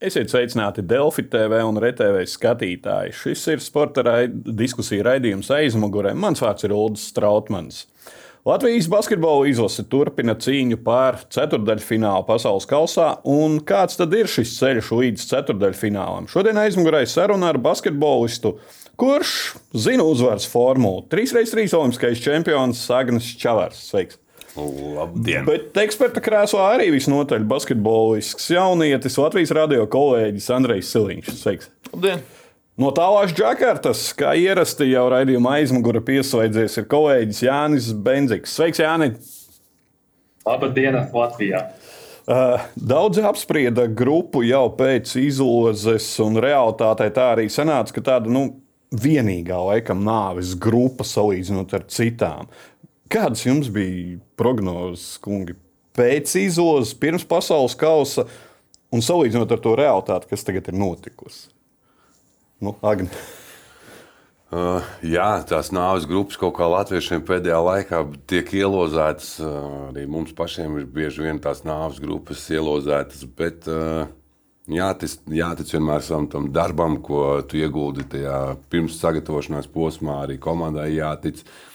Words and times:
Esiet 0.00 0.30
sveicināti 0.32 0.80
Delfi 0.88 1.26
TV 1.28 1.58
un 1.68 1.76
RTV 1.76 2.22
skatītāji. 2.32 3.10
Šis 3.12 3.42
ir 3.52 3.60
sporta 3.60 4.00
raid, 4.06 4.38
diskusija 4.56 5.04
raidījums 5.04 5.50
aizmugurē. 5.52 6.14
Mans 6.16 6.40
vārds 6.40 6.64
ir 6.64 6.72
Ulrichs 6.72 7.10
Strautmans. 7.10 7.82
Latvijas 8.48 8.88
basketbola 8.88 9.50
izlase 9.50 9.84
turpina 9.92 10.32
cīņu 10.40 10.78
pār 10.86 11.18
ceturdaļfinālu 11.36 12.24
pasaules 12.30 12.64
kausā, 12.70 13.10
un 13.28 13.58
kāds 13.60 14.00
tad 14.00 14.16
ir 14.16 14.32
šis 14.32 14.54
ceļš 14.56 14.88
līdz 15.02 15.26
ceturdaļfinālam? 15.34 16.30
Šodien 16.32 16.62
aizmugurē 16.62 17.04
saruna 17.04 17.52
ar 17.52 17.60
basketbolistu, 17.60 18.54
kurš 18.96 19.34
zina 19.76 20.08
uzvaras 20.08 20.48
formulu. 20.48 21.04
3x3 21.12 21.68
olimpiskais 21.76 22.24
čempions 22.24 22.86
Agnes 22.96 23.28
Čavars. 23.36 23.84
Sveiks! 23.92 24.16
Labdien! 24.56 25.46
Bet 25.46 25.76
eksperta 25.78 26.22
krēslā 26.24 26.66
arī 26.74 26.88
visnotaļ 26.94 27.44
basketbolisks 27.50 28.50
jaunietis, 28.50 29.18
Latvijas 29.20 29.54
radio 29.54 29.86
kolēģis 29.90 30.50
Andrejs 30.56 30.90
Siliņš. 30.94 31.32
Sveiks! 31.38 31.70
Labdien! 31.92 32.24
No 32.80 32.88
tālāk 32.96 33.34
Džakartas, 33.36 34.06
kā 34.16 34.32
ierasti 34.40 34.88
jau 34.88 35.04
raidījuma 35.12 35.58
aizmugurē 35.58 36.00
pieslēdzies, 36.06 36.78
ir 36.80 36.88
kolēģis 36.90 37.42
Jānis 37.44 37.90
Benziks. 37.92 38.54
Sveiks, 38.56 38.80
Jāni! 38.80 39.12
Labdien, 40.48 40.96
Latvijā! 41.12 41.66
Daudzi 42.74 43.22
apsprieda 43.26 43.84
grupu 43.90 44.44
jau 44.46 44.68
pēc 44.78 45.12
izlozes, 45.18 46.08
un 46.22 46.38
realitātē 46.40 47.08
tā 47.14 47.32
arī 47.34 47.48
sanāca, 47.52 47.96
ka 47.96 48.04
tāda 48.12 48.30
nu, 48.32 48.44
vienīgā 48.90 49.58
laikam 49.68 50.02
nāves 50.06 50.56
grupa 50.58 51.06
salīdzinot 51.06 51.74
ar 51.76 51.84
citām. 51.90 52.48
Kādas 53.10 53.42
jums 53.42 53.66
bija 53.74 54.20
prognozes, 54.38 55.16
kungi, 55.18 55.56
pēc 55.98 56.30
izlozes, 56.38 56.94
pirms 56.94 57.24
pasaules 57.26 57.74
kausa 57.78 58.28
un 58.94 59.02
salīdzinot 59.02 59.50
ar 59.50 59.62
to 59.64 59.72
realitāti, 59.78 60.28
kas 60.30 60.46
tagad 60.46 60.68
ir 60.70 60.76
notikusi? 60.78 61.48
Nu, 62.62 62.76
Agni. 62.86 63.10
Uh, 64.50 64.86
jā, 65.06 65.26
tās 65.46 65.70
nāves 65.74 66.06
grupas 66.10 66.38
kaut 66.38 66.56
kā 66.56 66.66
latviešiem 66.70 67.22
pēdējā 67.26 67.58
laikā 67.66 68.00
tiek 68.30 68.52
ielozētas. 68.60 69.32
Uh, 69.42 69.58
arī 69.88 70.06
mums 70.10 70.34
pašiem 70.36 70.78
ir 70.78 70.86
bieži 70.90 71.26
vien 71.26 71.38
tās 71.42 71.64
nāves 71.66 71.98
grupas 72.02 72.44
ielozētas. 72.50 73.24
Bet, 73.38 73.66
uh, 73.70 74.06
jātic, 74.70 75.16
jātic 75.34 75.74
vienmēr 75.74 76.06
tam 76.30 76.50
darbam, 76.54 76.98
ko 77.02 77.40
tu 77.46 77.58
ieguldi 77.58 78.06
tajā 78.10 78.38
pirms 78.70 78.98
sagatavošanās 79.02 79.70
posmā. 79.70 80.20
Arī 80.26 80.38
komandai 80.42 80.92
jātic. 80.98 81.42
Uh, 81.42 81.69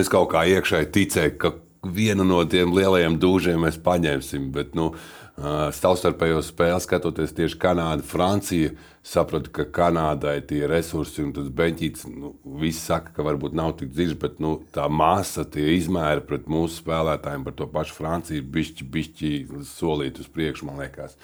Es 0.00 0.10
kaut 0.12 0.30
kā 0.34 0.44
iekšēji 0.46 0.92
ticēju, 0.94 1.36
ka 1.40 1.54
vienu 1.82 2.26
no 2.26 2.42
tiem 2.44 2.74
lielajiem 2.76 3.16
dūžiem 3.20 3.64
mēs 3.64 3.80
paņemsim. 3.82 4.50
Bet, 4.54 4.76
nu, 4.78 4.92
Savstarpējo 5.40 6.42
spēli 6.44 6.82
skatoties 6.84 7.32
tieši 7.32 7.56
Kanāda, 7.62 8.04
Francija, 8.04 8.74
sapratu, 9.06 9.48
ka 9.54 9.64
Kanādai 9.72 10.36
tie 10.44 10.66
resursi 10.68 11.22
un 11.24 11.30
tas 11.32 11.48
beņķītis, 11.56 12.04
nu, 12.12 12.34
visi 12.60 12.82
saka, 12.82 13.14
ka 13.16 13.24
varbūt 13.24 13.56
nav 13.56 13.72
tik 13.80 13.94
dziļš, 13.94 14.18
bet 14.20 14.36
nu, 14.44 14.58
tā 14.74 14.84
masa, 14.92 15.46
tie 15.48 15.70
izmēri 15.78 16.26
pret 16.28 16.50
mūsu 16.50 16.82
spēlētājiem 16.82 17.46
par 17.46 17.56
to 17.56 17.70
pašu 17.72 17.96
Franciju 17.96 18.42
ir 18.42 18.52
bišķi, 18.52 18.88
bišķi 18.96 19.32
solīti 19.70 20.20
uz 20.20 20.28
priekšu, 20.34 20.68
man 20.68 20.82
liekas. 20.84 21.16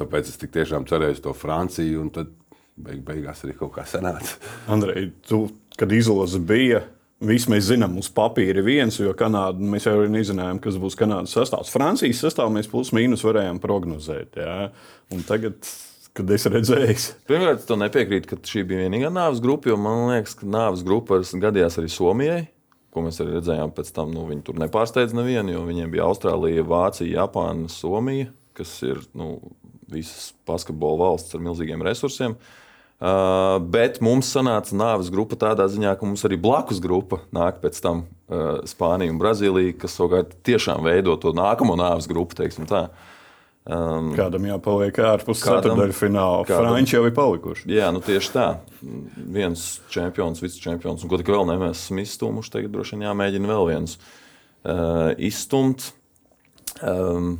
Tāpēc 0.00 0.28
es 0.28 0.40
tik 0.40 0.52
tiešām 0.52 0.84
cerēju 0.88 1.16
uz 1.16 1.24
to 1.24 1.32
Franciju, 1.36 2.04
un 2.04 2.12
tad 2.12 2.34
beig, 2.76 3.00
beigās 3.06 3.40
arī 3.46 3.56
kaut 3.56 3.72
kā 3.78 3.86
sanāca. 3.88 4.36
Andrej, 4.72 5.14
tu, 5.28 5.46
kad 5.80 5.92
izloze 5.96 6.40
bija, 6.44 6.84
Visi 7.22 7.50
mēs 7.52 7.68
zinām, 7.68 7.94
uz 8.00 8.08
papīra 8.10 8.58
ir 8.58 8.66
viens, 8.66 8.96
jo 8.98 9.12
Kanāda, 9.14 9.62
mēs 9.72 9.84
jau 9.86 9.94
nezinājām, 10.10 10.58
kas 10.62 10.78
būs 10.82 10.96
Kanādas 10.98 11.34
sastāvs. 11.36 11.70
Francijas 11.70 12.22
sastāvā 12.24 12.50
mēs 12.56 12.70
plus 12.70 12.90
mīnus 12.96 13.22
varējām 13.22 13.60
prognozēt. 13.62 14.40
Jā. 14.42 14.70
Un 15.14 15.22
tagad, 15.28 15.60
kad 16.18 16.32
es 16.34 16.48
redzēju, 16.50 16.96
pirmkārt, 17.30 17.62
tu 17.68 17.76
nepiekrīti, 17.78 18.30
ka 18.32 18.40
šī 18.48 18.64
bija 18.66 18.88
vienīgā 18.88 19.12
nāves 19.14 19.42
grupa, 19.44 19.70
jo 19.70 19.76
man 19.78 20.08
liekas, 20.10 20.34
ka 20.40 20.48
nāves 20.50 20.82
grupa 20.86 21.20
gadījās 21.22 21.78
arī 21.78 21.92
Somijai. 21.94 22.40
Ko 22.92 23.04
mēs 23.06 23.22
arī 23.22 23.38
redzējām, 23.38 23.70
pēc 23.76 23.92
tam 23.96 24.10
nu, 24.12 24.26
viņi 24.28 24.42
tur 24.48 24.58
nepārsteidza 24.60 25.16
nevienu, 25.16 25.54
jo 25.54 25.62
viņiem 25.68 25.94
bija 25.94 26.08
Austrālija, 26.10 26.66
Vācija, 26.68 27.22
Japāna, 27.22 27.70
Somija, 27.72 28.32
kas 28.58 28.74
ir 28.84 28.98
nu, 29.16 29.36
visas 29.92 30.32
basketbola 30.48 31.06
valsts 31.06 31.38
ar 31.38 31.46
milzīgiem 31.46 31.86
resursiem. 31.86 32.34
Uh, 32.34 32.58
Uh, 33.02 33.56
bet 33.66 33.96
mums 33.98 34.28
sanāca 34.30 34.76
nāves 34.78 35.08
grupa 35.10 35.34
tādā 35.34 35.64
ziņā, 35.66 35.96
ka 35.98 36.06
mums 36.06 36.22
arī 36.22 36.36
blakus 36.38 36.78
grupa 36.78 37.18
nāk 37.34 37.56
pēc 37.58 37.80
tam 37.82 38.04
uh, 38.04 38.60
Spānija 38.68 39.10
un 39.10 39.18
Brazīlija, 39.18 39.74
kas 39.74 39.96
savukārt 39.98 40.36
tiešām 40.46 40.86
veido 40.86 41.16
to 41.18 41.32
nākamo 41.34 41.74
nāves 41.80 42.06
grupu. 42.06 42.46
Um, 43.62 44.12
kādam 44.14 44.46
jāpaliek 44.46 44.96
ārpus 45.02 45.42
ceturdaļu 45.42 45.94
fināla. 45.94 46.46
Franči 46.46 46.94
jau 46.94 47.02
ir 47.06 47.14
palikuši. 47.14 47.66
Jā, 47.74 47.90
nu 47.94 48.02
tieši 48.02 48.30
tā. 48.34 48.46
Viens 49.34 49.66
čempions, 49.90 50.38
viss 50.42 50.62
čempions, 50.62 51.02
un 51.02 51.10
ko 51.10 51.18
tik 51.18 51.30
vēl 51.30 51.46
ne, 51.50 51.58
mēs 51.58 51.84
esam 51.84 51.98
izstumuši. 52.02 52.52
Tagad 52.54 52.74
droši 52.74 52.96
vien 52.96 53.08
jāmēģina 53.08 53.50
vēl 53.50 53.68
viens 53.72 53.96
uh, 53.98 55.10
izstumt. 55.18 55.90
Um, 56.86 57.34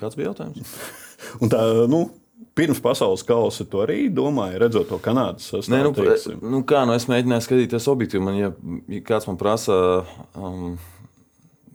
kāds 0.00 0.16
bija 0.16 0.32
jautājums? 0.32 0.72
un 1.44 1.52
tā, 1.52 1.64
nu, 1.92 2.06
pirms 2.58 2.80
pasaules 2.82 3.24
kausa 3.26 3.66
to 3.68 3.82
arī 3.84 4.04
domāju, 4.12 4.60
redzot 4.62 4.88
to 4.90 5.00
Kanādas 5.02 5.50
sastāvu. 5.52 5.92
Nē, 5.94 6.38
nu, 6.42 6.54
nu, 6.56 6.62
kā 6.66 6.84
nu 6.88 6.96
es 6.96 7.08
mēģināju 7.10 7.46
skatīties 7.46 7.90
objektīvi. 7.92 8.24
Man, 8.24 8.38
ja, 8.40 8.54
ja 8.90 9.04
kāds 9.06 9.28
man 9.30 9.38
prasa. 9.40 9.76
Um, 10.34 10.74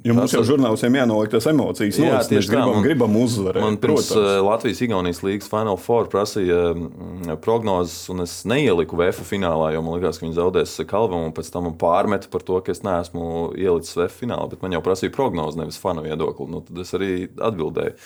Jo 0.06 0.14
mums 0.14 0.34
jau 0.36 0.44
žurnālistiem 0.46 1.00
jānoliek 1.00 1.32
tās 1.34 1.48
emocijas. 1.50 1.98
Jā, 1.98 2.12
nost, 2.14 2.30
tieši 2.30 2.52
tā. 2.52 2.54
Gribam, 2.54 2.76
man, 2.76 2.84
gribam 2.86 3.16
uzvarēt. 3.18 3.64
Man 3.64 3.78
pirms 3.82 4.12
protams. 4.12 4.36
Uh, 4.36 4.42
Latvijas-Igaunijas 4.46 5.22
līnijas 5.26 5.50
Final 5.50 5.80
Four 5.82 6.12
prasīja 6.12 6.60
mm, 6.76 7.40
prognozes, 7.42 8.04
un 8.14 8.22
es 8.22 8.36
neieliku 8.46 9.00
VF 9.00 9.24
finālā, 9.26 9.72
jo 9.74 9.82
man 9.82 9.98
liekas, 9.98 10.20
ka 10.22 10.28
viņi 10.28 10.38
zaudēs 10.38 10.76
Kalvam, 10.92 11.26
un 11.32 11.34
pēc 11.34 11.50
tam 11.56 11.66
man 11.66 11.74
pārmeta 11.82 12.30
par 12.30 12.46
to, 12.46 12.60
ka 12.62 12.76
es 12.76 12.84
neesmu 12.86 13.26
ielicis 13.58 13.98
VF 13.98 14.22
finālā, 14.22 14.46
bet 14.54 14.62
man 14.62 14.78
jau 14.78 14.84
prasīja 14.86 15.16
prognozes, 15.16 15.58
nevis 15.58 15.82
fanu 15.82 16.06
viedokli. 16.06 16.52
Nu, 16.54 16.62
tad 16.68 16.86
es 16.86 16.94
arī 16.94 17.12
atbildēju. 17.34 17.98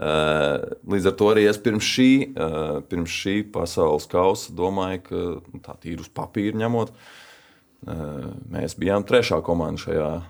Eh, 0.00 0.58
līdz 0.88 1.10
ar 1.10 1.16
to 1.18 1.26
arī 1.28 1.42
es 1.50 1.58
pirms 1.60 1.84
šī, 1.84 2.10
eh, 2.32 2.76
pirms 2.88 3.12
šī 3.12 3.34
pasaules 3.52 4.06
kausa 4.08 4.54
domāju, 4.56 5.02
ka 5.04 5.16
nu, 5.44 5.60
tā 5.60 5.76
ir 5.84 6.00
uz 6.00 6.08
papīra 6.08 6.56
ņemot. 6.56 6.88
Eh, 6.88 7.90
mēs 8.48 8.78
bijām 8.80 9.04
trešā 9.04 9.42
komanda 9.44 9.80
šajā 9.80 10.22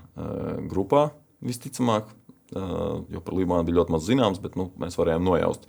grupā, 0.68 1.10
visticamāk, 1.42 2.04
jo 2.52 3.20
par 3.24 3.34
Libānu 3.34 3.64
bija 3.64 3.78
ļoti 3.78 3.90
maz 3.90 4.04
zināms, 4.04 4.42
bet 4.42 4.56
nu, 4.56 4.70
mēs 4.78 4.98
varējām 4.98 5.24
nojaust. 5.24 5.64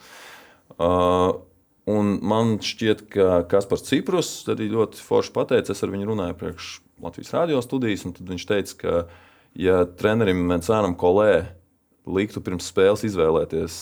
Un 1.87 2.19
man 2.21 2.57
šķiet, 2.59 3.09
ka 3.09 3.43
Kaspars 3.47 3.85
Ciprus 3.87 4.43
arī 4.47 4.67
ļoti 4.69 4.99
forši 4.99 5.31
pateica, 5.31 5.71
es 5.71 5.83
ar 5.83 5.89
viņu 5.89 6.09
runāju 6.09 6.37
priekš 6.37 6.81
Latvijas 7.01 7.31
radio 7.31 7.61
studijas, 7.61 8.05
un 8.05 8.13
viņš 8.13 8.45
teica, 8.45 8.75
ka, 8.77 9.07
ja 9.55 9.85
trenerim 9.85 10.43
Mencānam 10.49 10.97
Kolē 10.97 11.60
liktu 12.15 12.43
pirms 12.43 12.69
spēles 12.71 13.05
izvēlēties, 13.07 13.75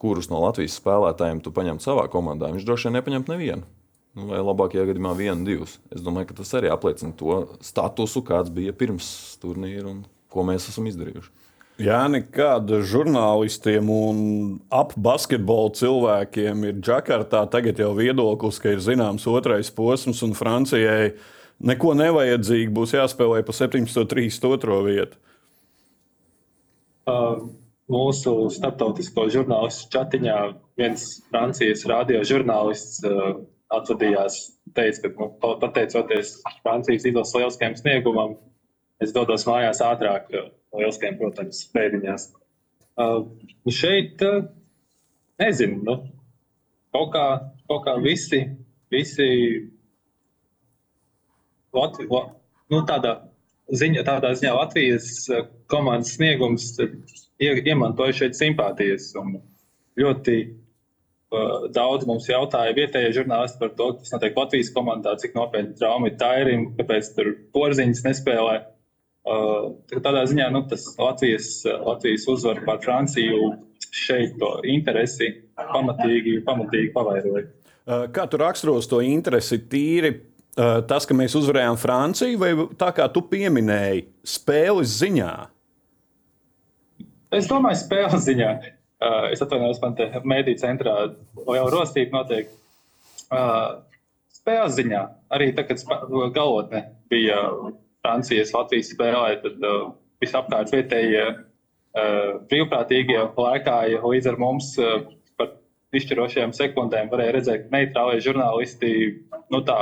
kurus 0.00 0.28
no 0.32 0.40
Latvijas 0.44 0.76
spēlētājiem 0.80 1.40
tu 1.44 1.52
paņemtu 1.56 1.86
savā 1.86 2.06
komandā, 2.12 2.50
viņš 2.52 2.66
droši 2.66 2.88
vien 2.88 2.98
nepaņemtu 2.98 3.32
nevienu. 3.32 3.68
Nu, 4.16 4.30
vai 4.30 4.40
labākajā 4.40 4.86
gadījumā 4.88 5.12
vienu, 5.16 5.44
divus. 5.44 5.76
Es 5.92 6.00
domāju, 6.04 6.30
ka 6.30 6.38
tas 6.38 6.54
arī 6.56 6.70
apliecina 6.72 7.12
to 7.16 7.42
statusu, 7.64 8.22
kāds 8.24 8.52
bija 8.52 8.72
pirms 8.72 9.08
turnīra 9.42 9.90
un 9.90 10.06
ko 10.32 10.44
mēs 10.48 10.70
esam 10.70 10.88
izdarījuši. 10.88 11.32
Jā, 11.84 11.98
nekāda 12.08 12.78
žurnālistiem 12.88 13.90
un 13.92 14.20
ap 14.72 14.94
basketbolu 14.96 15.74
cilvēkiem 15.76 16.64
ir 16.70 16.78
Džakartā 16.80 17.42
tagad 17.52 17.82
jau 17.82 17.90
viedoklis, 17.98 18.56
ka 18.62 18.72
ir 18.72 18.80
zināms 18.80 19.28
otrais 19.28 19.68
posms 19.76 20.22
un 20.24 20.32
Francijai 20.38 21.10
neko 21.60 21.92
nevajadzīgi 22.00 22.72
būs 22.72 22.96
jāspēlē 22.96 23.44
pa 23.44 23.52
732. 23.56 24.80
vietu 24.88 25.20
mūsu 27.92 28.34
starptautisko 28.54 29.28
žurnālistu 29.32 29.90
čatiņā 29.94 30.38
viens 30.80 31.04
Francijas 31.30 31.84
radio 31.90 32.22
žurnālists 32.26 33.04
uh, 33.06 33.38
atvadījās, 33.76 34.40
teica, 34.76 35.06
ka 35.06 35.12
nu, 35.14 35.30
pateicoties 35.62 36.36
Francijas 36.62 37.06
izlases 37.08 37.38
lieliskajam 37.38 37.78
sniegumam, 37.78 38.36
es 39.02 39.14
dodos 39.14 39.46
mājās 39.48 39.82
ātrāk, 39.84 40.28
lieliskajiem, 40.76 41.18
protams, 41.20 41.62
pēdiņās. 41.74 42.28
Uh, 42.96 43.26
šeit, 43.70 44.22
uh, 44.24 44.46
nezinu, 45.42 45.82
nu, 45.86 45.96
kaut 46.96 47.14
kā, 47.14 47.26
kaut 47.70 47.86
kā 47.86 47.96
visi, 48.02 48.42
visi 48.92 49.30
Latvi, 51.76 52.06
nu, 52.08 52.78
tādā 52.88 53.18
ziņa, 53.68 54.04
tādā 54.06 54.32
ziņā 54.38 54.52
Latvijas 54.56 55.08
eh, 55.28 55.48
komandas 55.70 56.14
sniegums 56.16 56.70
iemantoja 57.42 58.14
šeit 58.20 58.38
simpātijas. 58.38 59.10
Ļoti 59.96 60.36
uh, 60.44 61.66
daudz 61.74 62.06
mums 62.08 62.28
jautāja 62.28 62.76
vietējie 62.76 63.14
žurnālisti 63.20 63.60
par 63.60 63.74
to, 63.78 63.90
kas 64.00 64.12
notiek 64.14 64.36
Latvijas 64.36 64.72
komandā, 64.74 65.16
cik 65.20 65.36
nopietni 65.36 65.76
traumi 65.78 66.12
ir 66.12 66.18
Tairim, 66.20 66.70
kāpēc 66.78 67.12
tur 67.16 67.32
porziņas 67.56 68.04
nespēlē. 68.08 68.56
Uh, 69.26 69.72
tādā 69.90 70.26
ziņā 70.30 70.50
nu, 70.54 70.62
tas 70.70 70.86
Latvijas, 71.00 71.64
Latvijas 71.66 72.28
uzvara 72.30 72.62
pār 72.68 72.82
Franciju 72.84 73.54
šeit 73.96 74.36
to 74.40 74.52
interesi 74.68 75.32
pamatīgi, 75.56 76.40
pamatīgi 76.46 76.92
pavairoja. 76.94 77.46
Kā 77.86 78.24
tu 78.26 78.38
raksturos 78.40 78.88
to 78.90 78.98
interesi 79.04 79.60
tīri? 79.70 80.10
Tas, 80.56 81.04
ka 81.04 81.14
mēs 81.14 81.36
uzvarējām 81.36 81.76
Franciju, 81.78 82.38
vai 82.40 82.50
tā 82.80 82.88
kā 82.96 83.06
tu 83.12 83.22
pieminēji, 83.28 84.06
spēles 84.26 84.94
ziņā? 85.02 85.32
Es 87.34 87.48
domāju, 87.50 87.80
spēles 87.80 88.22
ziņā. 88.26 88.50
Es 89.32 89.42
atvainojos, 89.44 89.80
man 89.82 89.96
te 89.98 90.06
mēdīņu 90.22 90.60
centrā 90.62 90.94
jau 91.56 91.66
rostība 91.72 92.20
notiek. 92.20 92.52
Spēles 94.36 94.76
ziņā 94.78 95.02
arī 95.34 95.50
tad, 95.56 95.72
kad 95.72 95.82
galotne 96.36 96.84
bija 97.10 97.40
Francijas, 98.06 98.54
Latvijas 98.54 98.92
spēlē, 98.94 99.34
tad 99.42 99.66
visapkārt 100.22 100.72
vietējie 100.72 101.26
brīvprātīgie 102.48 103.22
lēkāja 103.34 104.02
līdz 104.04 104.30
ar 104.30 104.38
mums 104.40 104.72
par 105.36 105.54
izšķirošajām 105.96 106.54
sekundēm. 106.56 107.10
Varēja 107.12 107.36
redzēt, 107.38 107.66
ka 107.66 107.76
neitrālie 107.76 108.20
žurnālisti 108.22 108.92
nu, 109.52 109.62
tā, 109.66 109.80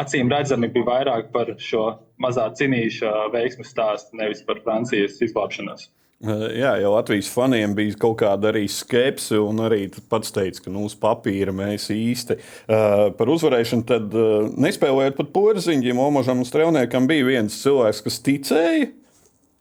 acīm 0.00 0.32
redzami 0.32 0.70
bija 0.72 0.88
vairāk 0.88 1.28
par 1.34 1.52
šo 1.60 1.84
mazā 2.22 2.48
cinīša 2.56 3.28
veiksmu 3.34 3.66
stāstu, 3.68 4.16
nevis 4.18 4.42
par 4.46 4.62
Francijas 4.64 5.20
izglābšanos. 5.22 5.90
Jā, 6.22 6.70
jau 6.80 6.92
Latvijas 6.94 7.28
faniem 7.28 7.74
bija 7.76 7.96
kaut 8.00 8.16
kāda 8.22 8.48
arī 8.52 8.62
skepse, 8.70 9.36
un 9.42 9.58
arī 9.66 9.88
pats 10.08 10.32
teica, 10.32 10.62
ka 10.64 10.72
nu, 10.72 10.86
uz 10.88 10.94
papīra 10.96 11.52
mēs 11.52 11.90
īsti 11.92 12.36
uh, 12.38 13.10
par 13.18 13.32
uzvarēšanu 13.34 13.84
tad, 13.88 14.14
uh, 14.16 14.46
nespēlējot 14.54 15.18
pat 15.18 15.32
porziņģim. 15.34 16.00
Omažam 16.00 16.40
un 16.40 16.48
Strelniekam 16.48 17.10
bija 17.10 17.26
viens 17.28 17.58
cilvēks, 17.60 18.04
kas 18.06 18.22
ticēja. 18.24 18.92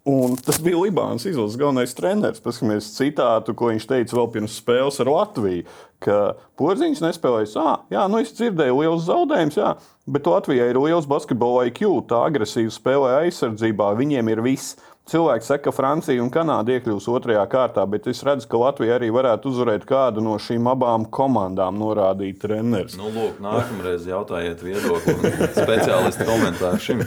Un 0.04 0.34
tas 0.36 0.58
bija 0.60 0.76
Libānas 0.82 1.24
izlases 1.24 1.56
galvenais 1.56 1.94
treneris. 1.96 2.42
Paskatāmies 2.44 2.90
citātu, 2.92 3.54
ko 3.56 3.70
viņš 3.72 3.86
teica 3.88 4.18
vēl 4.18 4.26
pirms 4.34 4.58
spēles 4.60 5.00
ar 5.00 5.12
Latviju. 5.12 5.64
Ka 6.04 6.18
porziņš 6.60 7.00
nespēlēs. 7.06 7.54
Ah, 7.60 7.86
jā, 7.92 8.04
nu 8.12 8.20
es 8.20 8.34
dzirdēju 8.36 8.82
liels 8.82 9.06
zaudējums, 9.08 9.56
jā, 9.62 9.70
bet 10.12 10.28
Latvijai 10.28 10.68
ir 10.74 10.82
liels 10.84 11.08
basketbola 11.08 11.70
IQ, 11.70 12.02
tā 12.10 12.20
agresīva 12.28 12.76
spēlē 12.76 13.14
aizsardzībā. 13.22 13.94
Viņiem 14.00 14.34
ir 14.34 14.44
viss. 14.44 14.76
Cilvēki 15.04 15.44
saka, 15.44 15.66
ka 15.66 15.72
Francija 15.76 16.24
un 16.24 16.30
Kanāda 16.32 16.78
iekļūs 16.78 17.10
otrajā 17.12 17.42
kārtā, 17.52 17.84
bet 17.92 18.06
es 18.08 18.22
redzu, 18.24 18.48
ka 18.48 18.60
Latvija 18.62 18.96
arī 18.96 19.10
varētu 19.12 19.52
uzvarēt 19.52 19.84
kādu 19.88 20.22
no 20.24 20.38
šīm 20.40 20.70
abām 20.72 21.04
komandām, 21.12 21.76
norādīt 21.76 22.40
treneris. 22.40 22.96
Nu, 22.96 23.10
lūk, 23.12 23.42
nākamreiz 23.44 24.08
jautājiet 24.08 24.64
viedokli 24.64 25.34
speciālistu 25.58 26.30
komentāru 26.30 26.80
šim 26.86 27.04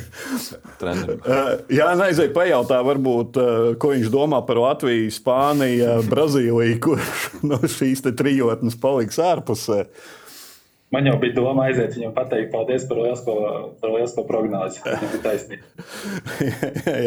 trenerim. 0.76 1.24
Uh, 1.24 1.54
jā, 1.78 1.88
neizēj 1.96 2.28
pajautā, 2.36 2.82
varbūt, 2.84 3.40
uh, 3.40 3.72
ko 3.80 3.94
viņš 3.94 4.12
domā 4.12 4.42
par 4.44 4.60
Latviju, 4.60 5.08
Spāniju, 5.16 5.96
Brazīliju, 6.12 6.76
kurš 6.84 7.26
no 7.48 7.62
šīs 7.64 8.04
trijotnes 8.12 8.76
paliks 8.82 9.16
ārpusē. 9.24 9.86
Man 10.94 11.08
jau 11.08 11.16
bija 11.18 11.34
doma 11.34 11.64
aiziet 11.66 11.96
viņam 11.96 12.12
pateikt, 12.14 12.52
paldies 12.52 12.84
par 12.86 13.00
lielisko, 13.02 13.34
par 13.80 13.90
lielisko 13.90 14.22
prognozi. 14.28 14.82
Tas 14.84 15.14
ir 15.16 15.24
taisnība. 15.24 15.86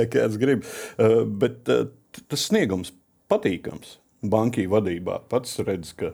ja 0.01 0.07
kāds 0.11 0.35
grib. 0.41 0.65
Uh, 0.97 1.21
bet 1.23 1.71
uh, 1.71 1.87
tas 2.27 2.43
sniegums 2.49 2.91
patīkams 3.31 3.95
bankī 4.19 4.67
vadībā. 4.71 5.21
Pats 5.31 5.61
redz, 5.63 5.93
ka. 5.95 6.11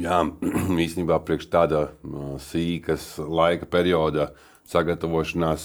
Jā, 0.00 0.22
īstenībā 0.86 1.20
priekš 1.28 1.50
tāda 1.52 1.84
uh, 1.90 2.34
sīkas 2.40 3.14
laika 3.20 3.68
perioda 3.68 4.30
sagatavošanās 4.64 5.64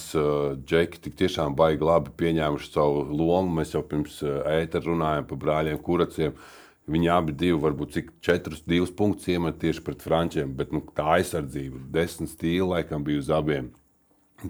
džeki 0.68 0.98
tik 1.06 1.14
tiešām 1.16 1.54
baigi 1.56 1.86
labi 1.88 2.12
pieņēmuši 2.20 2.66
savu 2.68 3.06
lomu. 3.08 3.54
Mēs 3.56 3.72
jau 3.72 3.80
pirms 3.80 4.18
ētera 4.28 4.90
runājām 4.90 5.24
par 5.30 5.40
brāļiem 5.40 5.80
Kuraciem. 5.80 6.34
Uh, 6.36 6.59
Viņi 6.90 7.10
abi 7.14 7.34
divi, 7.38 7.58
varbūt 7.62 7.94
cik 7.94 8.10
četrus, 8.24 8.64
divus 8.66 8.90
punktus 8.96 9.28
iemet 9.30 9.60
tieši 9.62 9.84
pret 9.86 10.02
frančiem, 10.02 10.54
bet 10.58 10.72
nu, 10.74 10.82
tā 10.96 11.06
aizsardzība, 11.18 11.84
desmit 11.94 12.32
stīli 12.32 12.66
laikam 12.66 13.04
bija 13.06 13.22
uz 13.22 13.30
abiem. 13.34 13.70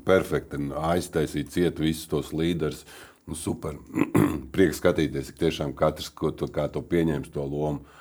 Perfekti, 0.06 0.60
aiztaisīt 0.78 1.50
ciet 1.52 1.80
visus 1.82 2.08
tos 2.08 2.30
līderus. 2.32 2.84
Nu, 3.28 3.36
super. 3.36 3.76
Prieks 4.54 4.78
skatīties, 4.80 5.32
ka 5.34 5.44
tiešām 5.46 5.74
katrs 5.76 6.12
to, 6.14 6.30
to 6.48 6.84
pieņems 6.92 7.32
to 7.34 7.44
lomu. 7.44 7.98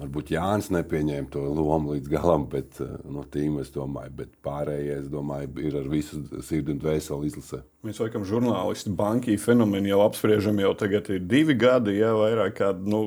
Varbūt 0.00 0.30
Jānis 0.32 0.70
nepieņēma 0.72 1.28
to 1.32 1.42
lomu 1.52 1.92
līdz 1.92 2.08
galam, 2.08 2.46
bet 2.48 2.78
no 3.04 3.24
tīma 3.28 3.60
es 3.60 3.72
domāju, 3.74 4.14
bet 4.22 4.30
pārējie, 4.44 4.94
es 5.02 5.08
domāju, 5.12 5.50
ir 5.60 5.76
ar 5.82 5.90
visu 5.92 6.22
sirdi 6.46 6.72
un 6.72 6.78
dvēseli 6.80 7.28
izlasē. 7.28 7.60
Mēs 7.84 8.00
laikam 8.00 8.24
žurnālisti 8.28 8.94
banki 8.96 9.36
fenomenu 9.40 9.90
jau 9.90 10.00
apspriežam 10.06 10.62
jau 10.62 10.72
tagad 10.78 11.10
ir 11.12 11.20
divi 11.28 11.58
gadi, 11.58 11.98
ja 11.98 12.14
vairāk 12.16 12.56
kādi. 12.62 12.88
Nu 12.88 13.02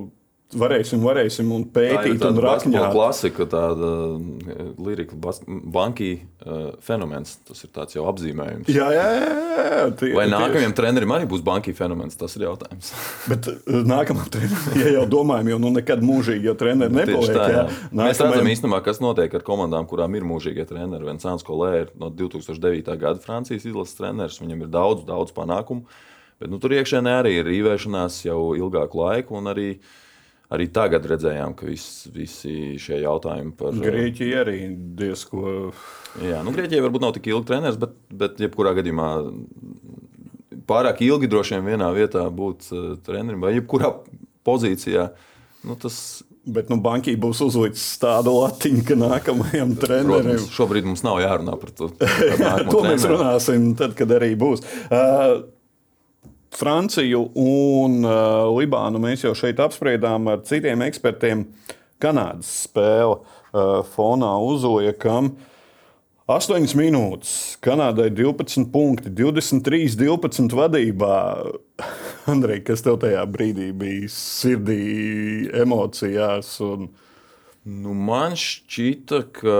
varēsim, 0.57 1.01
varēsim 1.03 1.50
un 1.53 1.63
pētīt, 1.73 2.19
tā 2.21 2.29
un 2.31 2.39
rakņāt. 2.44 2.85
Klasika, 2.94 3.45
tāda 3.50 3.89
eh, 4.19 4.69
lirika, 4.83 5.17
banki 5.47 6.09
uh, 6.45 6.73
fenomens. 6.83 7.35
Tas 7.47 7.63
ir 7.65 7.71
tāds 7.75 7.97
jau 7.97 8.05
apzīmējums. 8.11 8.69
Jā, 8.73 8.89
jā, 8.95 9.07
jā. 9.17 9.31
jā 9.53 9.88
tie, 10.00 10.11
Vai 10.17 10.27
nākamajam 10.31 10.75
trenerim 10.77 11.13
arī 11.15 11.27
būs 11.29 11.44
banki 11.45 11.73
fenomens? 11.77 12.17
Tas 12.19 12.38
ir 12.38 12.45
jautājums. 12.47 12.94
Bet 13.31 13.50
eh, 13.51 13.79
nākamajam 13.89 14.31
trenerim, 14.35 14.77
ja 14.81 14.94
jau 14.97 15.07
domājam, 15.15 15.53
jau 15.53 15.59
nu 15.65 15.73
nekad 15.79 16.05
mūžīgi, 16.05 16.50
jo 16.50 16.56
treneri 16.59 16.97
nepaliek. 16.99 17.33
Tā, 17.33 17.49
jā. 17.49 17.65
Nākamajam... 17.65 18.03
Mēs 18.03 18.23
redzam 18.25 18.53
īstenībā, 18.53 18.83
kas 18.85 19.03
notiek 19.03 19.33
ar 19.39 19.47
komandām, 19.47 19.89
kurām 19.89 20.19
ir 20.19 20.27
mūžīgie 20.27 20.67
treneri. 20.69 21.09
Vincents 21.09 21.45
Kolē 21.47 21.73
ir 21.81 21.91
no 21.99 22.11
2009. 22.13 22.95
gada 23.01 23.21
Francijas 23.23 23.67
izlases 23.67 23.99
treneris. 23.99 24.39
Viņam 24.44 24.65
ir 24.65 24.73
daudz, 24.73 25.06
daudz 25.09 25.35
panākumu. 25.35 25.88
Bet 26.41 26.51
nu, 26.51 26.57
tur 26.59 26.73
iekšēnē 26.75 27.19
arī 27.21 27.38
ir 27.39 27.47
rīvēšanās 27.47 28.23
jau 28.25 28.39
ilgāku 28.57 28.99
laiku. 28.99 29.38
Arī 29.47 29.67
uh, 29.77 29.99
arī 30.54 30.68
tagad 30.74 31.06
redzējām, 31.10 31.56
ka 31.57 31.68
vis, 31.69 32.07
visi 32.13 32.75
šie 32.81 33.01
jautājumi 33.04 33.54
par 33.60 33.78
Grieķiju 33.78 34.42
arī 34.42 34.57
diezko. 35.00 35.54
Jā, 36.24 36.42
nu, 36.45 36.54
Grieķija 36.56 36.84
varbūt 36.86 37.06
nav 37.06 37.16
tik 37.16 37.31
ilgi 37.31 37.50
treneris, 37.51 37.80
bet, 37.81 37.95
bet 38.13 38.44
jebkurā 38.44 38.75
gadījumā 38.78 39.10
pārāk 40.69 41.01
ilgi 41.06 41.30
droši 41.31 41.57
vien 41.57 41.74
vienā 41.74 41.90
vietā 41.95 42.28
būt 42.31 42.69
uh, 42.72 42.92
trenerim 43.06 43.42
vai 43.44 43.56
jebkurā 43.57 43.95
pozīcijā. 44.48 45.10
Nu, 45.63 45.80
tas 45.80 46.24
Bet 46.44 46.68
nu, 46.68 46.75
bankī 46.84 47.13
būs 47.16 47.40
uzlicis 47.45 47.86
tādu 48.01 48.34
latiņu, 48.36 48.81
ka 48.84 48.98
nākamajam 49.00 49.69
trenerim. 49.80 50.10
Protams, 50.12 50.48
šobrīd 50.51 50.88
mums 50.90 51.04
nav 51.06 51.21
jārunā 51.23 51.54
par 51.62 51.71
to. 51.71 51.88
to 52.73 52.81
mēs 52.83 53.06
runāsim 53.07 53.69
tad, 53.80 53.94
kad 53.95 54.12
arī 54.12 54.33
būs. 54.40 54.66
Uh, 54.92 55.45
Franciju 56.54 57.28
un 57.40 58.04
uh, 58.06 58.50
Libānu 58.54 59.02
mēs 59.02 59.26
jau 59.26 59.33
šeit 59.38 59.62
apspriedām 59.64 60.30
ar 60.31 60.44
citiem 60.48 60.86
ekspertiem. 60.86 61.48
Kanādas 62.04 62.52
spēle 62.68 63.19
uh, 63.19 63.81
fonā 63.95 64.36
uzliekam. 64.44 65.33
8 66.24 66.78
minūtes, 66.80 67.57
Kanādai 67.64 68.07
12 68.16 68.69
punkti, 68.72 69.12
23, 69.12 69.98
12 70.00 70.56
vadībā. 70.56 71.16
Andrej, 72.31 72.62
kas 72.69 72.86
tev 72.86 73.02
tajā 73.02 73.24
brīdī 73.28 73.74
bija 73.76 74.12
sirdī, 74.12 74.83
emocijās? 75.64 76.56
Un... 76.64 76.92
Nu, 77.64 77.94
man 77.95 78.33
šķita, 78.36 79.22
ka 79.36 79.57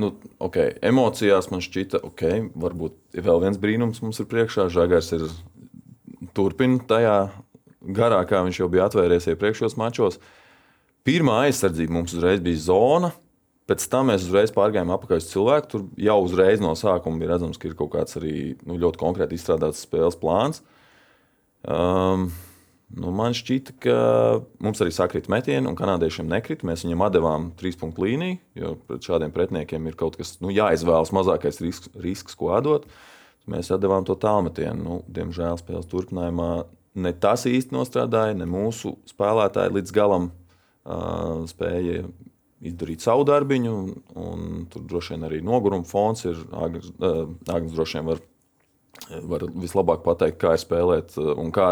nu, 0.00 0.08
okay, 0.40 0.70
emocijās 0.80 1.50
man 1.52 1.60
šķita, 1.60 2.00
ka 2.00 2.08
okay, 2.08 2.46
varbūt 2.56 3.20
vēl 3.20 3.42
viens 3.42 3.58
brīnums 3.60 4.00
mums 4.00 4.20
ir 4.22 4.28
priekšā. 4.30 4.70
Žagars 4.72 5.12
ir 5.18 5.26
turpina 6.34 6.80
tajā 6.88 7.18
garā, 7.94 8.20
kā 8.28 8.42
viņš 8.46 8.60
jau 8.62 8.68
bija 8.72 8.88
atvēries 8.88 9.28
iepriekšējos 9.32 9.78
mačos. 9.78 10.18
Pirmā 11.06 11.44
aizsardzība 11.46 11.94
mums 11.94 12.14
uzreiz 12.16 12.42
bija 12.44 12.60
zona. 12.66 13.12
Pēc 13.68 13.84
tam 13.92 14.08
mēs 14.08 14.24
uzreiz 14.24 14.52
pārgājām 14.54 14.90
apakaļ 14.94 15.20
uz 15.20 15.28
cilvēku. 15.30 15.70
Tur 15.72 15.86
jau 16.00 16.18
uzreiz 16.24 16.60
no 16.64 16.72
sākuma 16.78 17.20
bija 17.20 17.34
redzams, 17.34 17.60
ka 17.60 17.68
ir 17.68 17.76
kaut 17.78 17.92
kāds 17.94 18.16
arī 18.20 18.34
nu, 18.64 18.78
ļoti 18.80 19.00
konkrēti 19.00 19.36
izstrādāts 19.36 19.84
spēles 19.84 20.16
plāns. 20.20 20.62
Um, 21.68 22.30
nu, 22.96 23.12
man 23.12 23.36
šķita, 23.36 23.74
ka 23.84 23.98
mums 24.64 24.80
arī 24.80 24.94
sakrita 24.96 25.32
metieni, 25.32 25.68
un 25.68 25.76
kanādiešiem 25.76 26.30
nekrita. 26.32 26.66
Mēs 26.68 26.86
viņiem 26.86 27.04
devām 27.12 27.50
trīs 27.60 27.76
punktu 27.76 28.06
līniju, 28.06 28.40
jo 28.56 28.72
pret 28.88 29.10
šādiem 29.10 29.36
pretiniekiem 29.36 29.90
ir 29.90 30.00
kaut 30.00 30.16
kas 30.20 30.38
nu, 30.40 30.52
jāizvēlas 30.54 31.12
mazākais 31.16 31.60
risks, 31.64 31.92
risks 32.00 32.40
ko 32.40 32.54
atdot. 32.56 32.88
Uh, 32.88 33.17
mēs 33.50 33.70
atdevām 33.74 34.06
to 34.06 34.16
tālmetienu. 34.20 34.78
Nu, 34.84 34.98
diemžēl 35.12 35.58
spēles 35.60 35.88
turpinājumā 35.90 36.50
ne 36.98 37.12
tas 37.20 37.46
īsti 37.48 37.74
nostrādāja, 37.74 38.36
ne 38.38 38.48
mūsu 38.48 38.96
spēlētāji 39.08 39.76
līdz 39.78 39.94
galam 39.94 40.30
uh, 40.30 41.44
spēja 41.50 42.04
izdarīt 42.68 43.04
savu 43.04 43.26
darbiņu. 43.28 43.74
Un, 43.74 43.92
un 44.18 44.66
tur 44.72 44.86
droši 44.88 45.14
vien 45.14 45.28
arī 45.28 45.40
noguruma 45.44 45.88
fons 45.88 46.26
ir. 46.28 46.40
Agnes, 46.52 46.90
uh, 46.98 47.70
droši 47.74 48.00
vien 48.00 48.10
var, 48.10 48.22
var 49.32 49.46
vislabāk 49.54 50.04
pateikt, 50.06 50.40
kā 50.42 50.54
ir 50.56 50.62
spēlēt 50.62 51.18
un 51.18 51.52
kā 51.54 51.70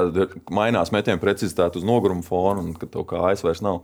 mainās 0.54 0.94
metienu 0.94 1.22
precizitāte 1.22 1.80
uz 1.80 1.86
noguruma 1.86 2.26
fona 2.26 2.62
un 2.62 2.74
ka 2.78 2.88
tev 2.90 3.08
kājas 3.10 3.44
vairs 3.46 3.64
nav. 3.66 3.82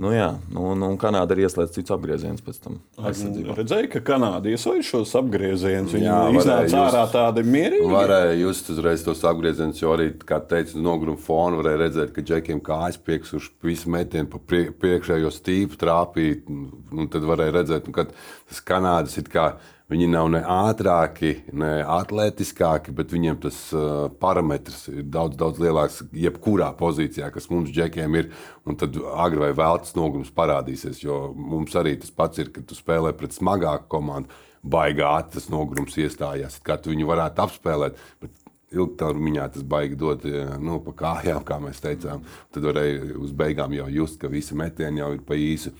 Nu, 0.00 0.14
jā, 0.16 0.30
nu, 0.48 0.70
nu, 0.80 0.86
un 0.94 0.96
Kanāda 0.96 1.34
ir 1.36 1.42
ieslēgta 1.44 1.74
cits 1.76 1.92
apgrieziens 1.92 2.40
pēc 2.40 2.60
tam. 2.64 2.78
Nu, 2.96 3.54
redzēju, 3.58 3.88
ka 3.92 4.00
Kanāda 4.06 4.48
iesauca 4.48 4.80
šos 4.86 5.10
apgriezienus. 5.20 5.92
Viņi 5.92 6.06
iznāca 6.40 6.78
ārā 6.86 7.02
tādi 7.12 7.42
mierīgi. 7.44 7.90
Varēja 7.92 8.38
just 8.40 8.70
uzreiz 8.72 9.04
tos 9.04 9.20
apgriezienus, 9.28 9.82
jo 9.82 9.92
arī, 9.92 10.06
kā 10.16 10.38
teicu, 10.40 10.78
no 10.80 10.86
noguruma 10.94 11.20
fona 11.20 11.60
varēja 11.60 11.82
redzēt, 11.82 12.14
ka 12.16 12.24
džekiem 12.24 12.62
kājas 12.64 12.96
pieksuši 12.96 13.50
visu 13.68 13.92
metienu 13.92 14.30
pa 14.32 14.40
prie, 14.46 14.70
priekšējo 14.72 15.28
stīpu 15.36 15.76
trāpīt. 15.84 16.48
un- 16.48 16.70
Un 16.90 17.06
tad 17.08 17.22
varēja 17.22 17.52
redzēt, 17.60 17.86
nu, 17.86 17.92
ka 17.92 18.04
tas 18.48 18.60
Kanādas 18.66 19.18
ir 19.20 19.24
kā. 19.30 19.52
Viņi 19.90 20.06
nav 20.06 20.28
ne 20.30 20.40
ātrāki, 20.46 21.32
ne 21.58 21.70
atletiskāki, 21.82 22.92
bet 22.94 23.10
viņiem 23.10 23.40
tas 23.42 23.56
uh, 23.74 24.04
parametrs 24.22 24.84
ir 24.92 25.08
daudz, 25.10 25.34
daudz 25.40 25.58
lielāks. 25.62 26.04
Jebkurā 26.14 26.68
pozīcijā, 26.78 27.32
kas 27.34 27.48
mums 27.50 27.72
džekiem 27.74 28.18
ir, 28.20 28.28
un 28.70 28.78
tad 28.78 28.94
agri 29.10 29.42
vai 29.42 29.50
vēl 29.58 29.80
tas 29.82 29.96
nogurums 29.98 30.30
parādīsies. 30.36 31.02
Jo 31.02 31.32
mums 31.34 31.74
arī 31.78 31.96
tas 31.98 32.14
pats 32.14 32.38
ir, 32.38 32.52
kad 32.54 32.68
tu 32.70 32.78
spēlē 32.78 33.10
pret 33.18 33.34
smagāku 33.34 33.90
komandu, 33.96 34.30
baigā 34.62 35.08
ātri 35.16 35.40
tas 35.40 35.50
nogurums 35.50 35.98
iestājās. 35.98 36.60
Kā 36.62 36.78
tu 36.78 36.94
viņu 36.94 37.10
varētu 37.10 37.42
apspēlēt. 37.46 37.98
Bet 38.22 38.36
ilgtermiņā 38.70 39.48
tas 39.56 39.64
baigi 39.66 39.98
dot 39.98 40.22
nu, 40.62 40.78
pa 40.84 40.94
kājām, 41.02 41.42
kā 41.46 41.58
mēs 41.62 41.82
teicām. 41.82 42.22
Tad 42.54 42.68
varēja 42.68 43.16
uz 43.18 43.32
beigām 43.34 43.74
jau 43.74 43.88
just, 43.90 44.20
ka 44.22 44.30
visi 44.30 44.54
metieni 44.54 45.02
jau 45.02 45.10
ir 45.16 45.24
pa 45.26 45.34
īsu. 45.34 45.74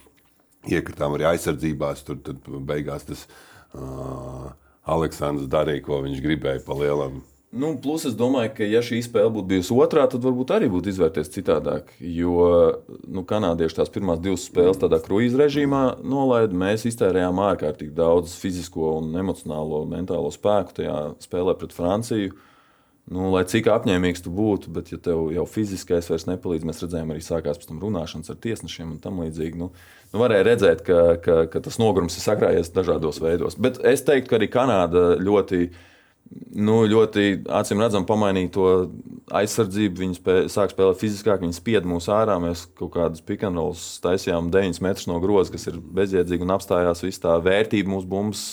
Iekritām 0.66 1.14
arī 1.16 1.28
aizsardzībās, 1.30 2.02
tur 2.04 2.18
beigās 2.66 3.06
tas 3.08 3.22
uh, 3.74 4.50
Aleksandrs 4.90 5.50
darīja, 5.50 5.84
ko 5.86 6.00
viņš 6.04 6.22
gribēja 6.24 6.64
pa 6.66 6.76
lielam. 6.78 7.20
Nu, 7.50 7.72
plus 7.82 8.04
es 8.06 8.14
domāju, 8.14 8.52
ka, 8.54 8.66
ja 8.66 8.78
šī 8.78 9.00
spēle 9.02 9.32
būtu 9.34 9.50
bijusi 9.50 9.74
otrā, 9.74 10.04
tad 10.06 10.22
varbūt 10.22 10.52
arī 10.54 10.68
būtu 10.70 10.92
izvērties 10.92 11.32
citādāk. 11.34 11.88
Jo 11.98 12.36
nu, 13.10 13.24
kanādieši 13.26 13.80
tās 13.80 13.90
pirmās 13.90 14.20
divas 14.22 14.44
spēles 14.46 14.78
tādā 14.78 15.00
kruīza 15.02 15.40
režīmā 15.40 15.80
nolaida. 16.06 16.54
Mēs 16.54 16.86
iztērējām 16.86 17.42
ārkārtīgi 17.48 17.90
daudz 17.96 18.36
fizisko 18.38 18.92
un 19.00 19.10
emocionālo, 19.18 19.82
mentālo 19.90 20.30
spēku 20.30 20.78
tajā 20.78 21.00
spēlē 21.26 21.56
pret 21.58 21.74
Franciju. 21.74 22.36
Nu, 23.10 23.30
lai 23.32 23.42
cik 23.48 23.66
apņēmīgs 23.72 24.22
tu 24.22 24.30
būtu, 24.34 24.70
bet, 24.74 24.92
ja 24.92 24.98
tev 25.02 25.30
jau 25.34 25.42
fiziskais 25.48 26.06
vairs 26.12 26.28
nepalīdz, 26.28 26.66
mēs 26.68 26.82
redzējām, 26.84 27.10
arī 27.10 27.22
sākās 27.24 27.58
pēc 27.58 27.70
tam 27.70 27.80
runāšanas 27.82 28.30
ar 28.30 28.38
tiesnešiem 28.44 28.92
un 28.92 29.00
tam 29.02 29.18
līdzīgi. 29.24 29.58
Nu, 29.58 29.70
nu, 30.12 30.20
varēja 30.20 30.46
redzēt, 30.46 30.84
ka, 30.86 31.00
ka, 31.24 31.38
ka 31.50 31.62
tas 31.64 31.80
nogurums 31.82 32.18
ir 32.18 32.22
sakrājies 32.22 32.70
dažādos 32.76 33.18
veidos. 33.24 33.58
Bet 33.58 33.80
es 33.82 34.04
teiktu, 34.06 34.30
ka 34.30 34.38
arī 34.38 34.50
Kanāda 34.52 35.04
ļoti 35.18 35.70
nu, 36.30 36.82
ļoti 36.90 37.42
acīm 37.50 37.80
redzam, 37.82 38.06
pamainīja 38.06 38.52
to 38.54 38.66
aizsardzību. 39.34 40.02
Viņi 40.04 40.18
spē, 40.18 40.36
sāk 40.52 40.72
spēlēt 40.74 41.00
fiziskāk, 41.00 41.42
viņi 41.42 41.56
spied 41.56 41.88
mūs 41.88 42.08
ārā. 42.12 42.36
Mēs 42.42 42.64
kaut 42.78 42.92
kādus 42.94 43.24
pikantrolus 43.26 43.84
taisījām 44.04 44.50
9 44.54 44.80
metrus 44.84 45.08
no 45.10 45.18
groza, 45.22 45.54
kas 45.54 45.68
ir 45.70 45.80
bezjēdzīgi 45.98 46.46
un 46.46 46.54
apstājās 46.56 47.04
viss 47.06 47.22
tā 47.22 47.36
vērtība 47.42 47.94
mūsu 47.94 48.10
bumbas, 48.10 48.44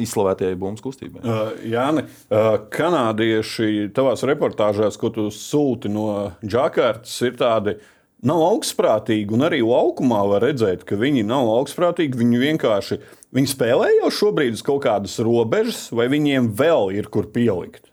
izslavētajai 0.00 0.58
bumbas 0.60 0.84
kustībai. 0.84 1.24
Uh, 1.24 1.54
Jāni, 1.70 2.06
uh, 2.32 2.52
kanādieši 2.72 3.90
tavās 3.96 4.24
reportāžās, 4.28 5.00
ko 5.00 5.12
tu 5.14 5.30
sūti 5.34 5.92
no 5.92 6.10
Džakartas, 6.44 7.16
ir 7.28 7.40
tādi. 7.40 7.78
Nav 8.20 8.42
augstprātīgi, 8.44 9.32
un 9.32 9.46
arī 9.46 9.62
laukumā 9.64 10.18
var 10.28 10.44
redzēt, 10.44 10.82
ka 10.84 10.98
viņi 11.00 11.22
nav 11.24 11.48
augstprātīgi. 11.54 12.18
Viņi 12.20 12.40
vienkārši 12.42 12.98
viņi 13.36 13.52
spēlē 13.54 13.88
jau 13.96 14.10
šobrīd 14.12 14.58
uz 14.58 14.64
kaut 14.66 14.82
kādas 14.84 15.14
robežas, 15.24 15.86
vai 15.96 16.10
viņiem 16.12 16.50
vēl 16.58 16.92
ir 16.98 17.08
kur 17.12 17.30
pielikt. 17.32 17.88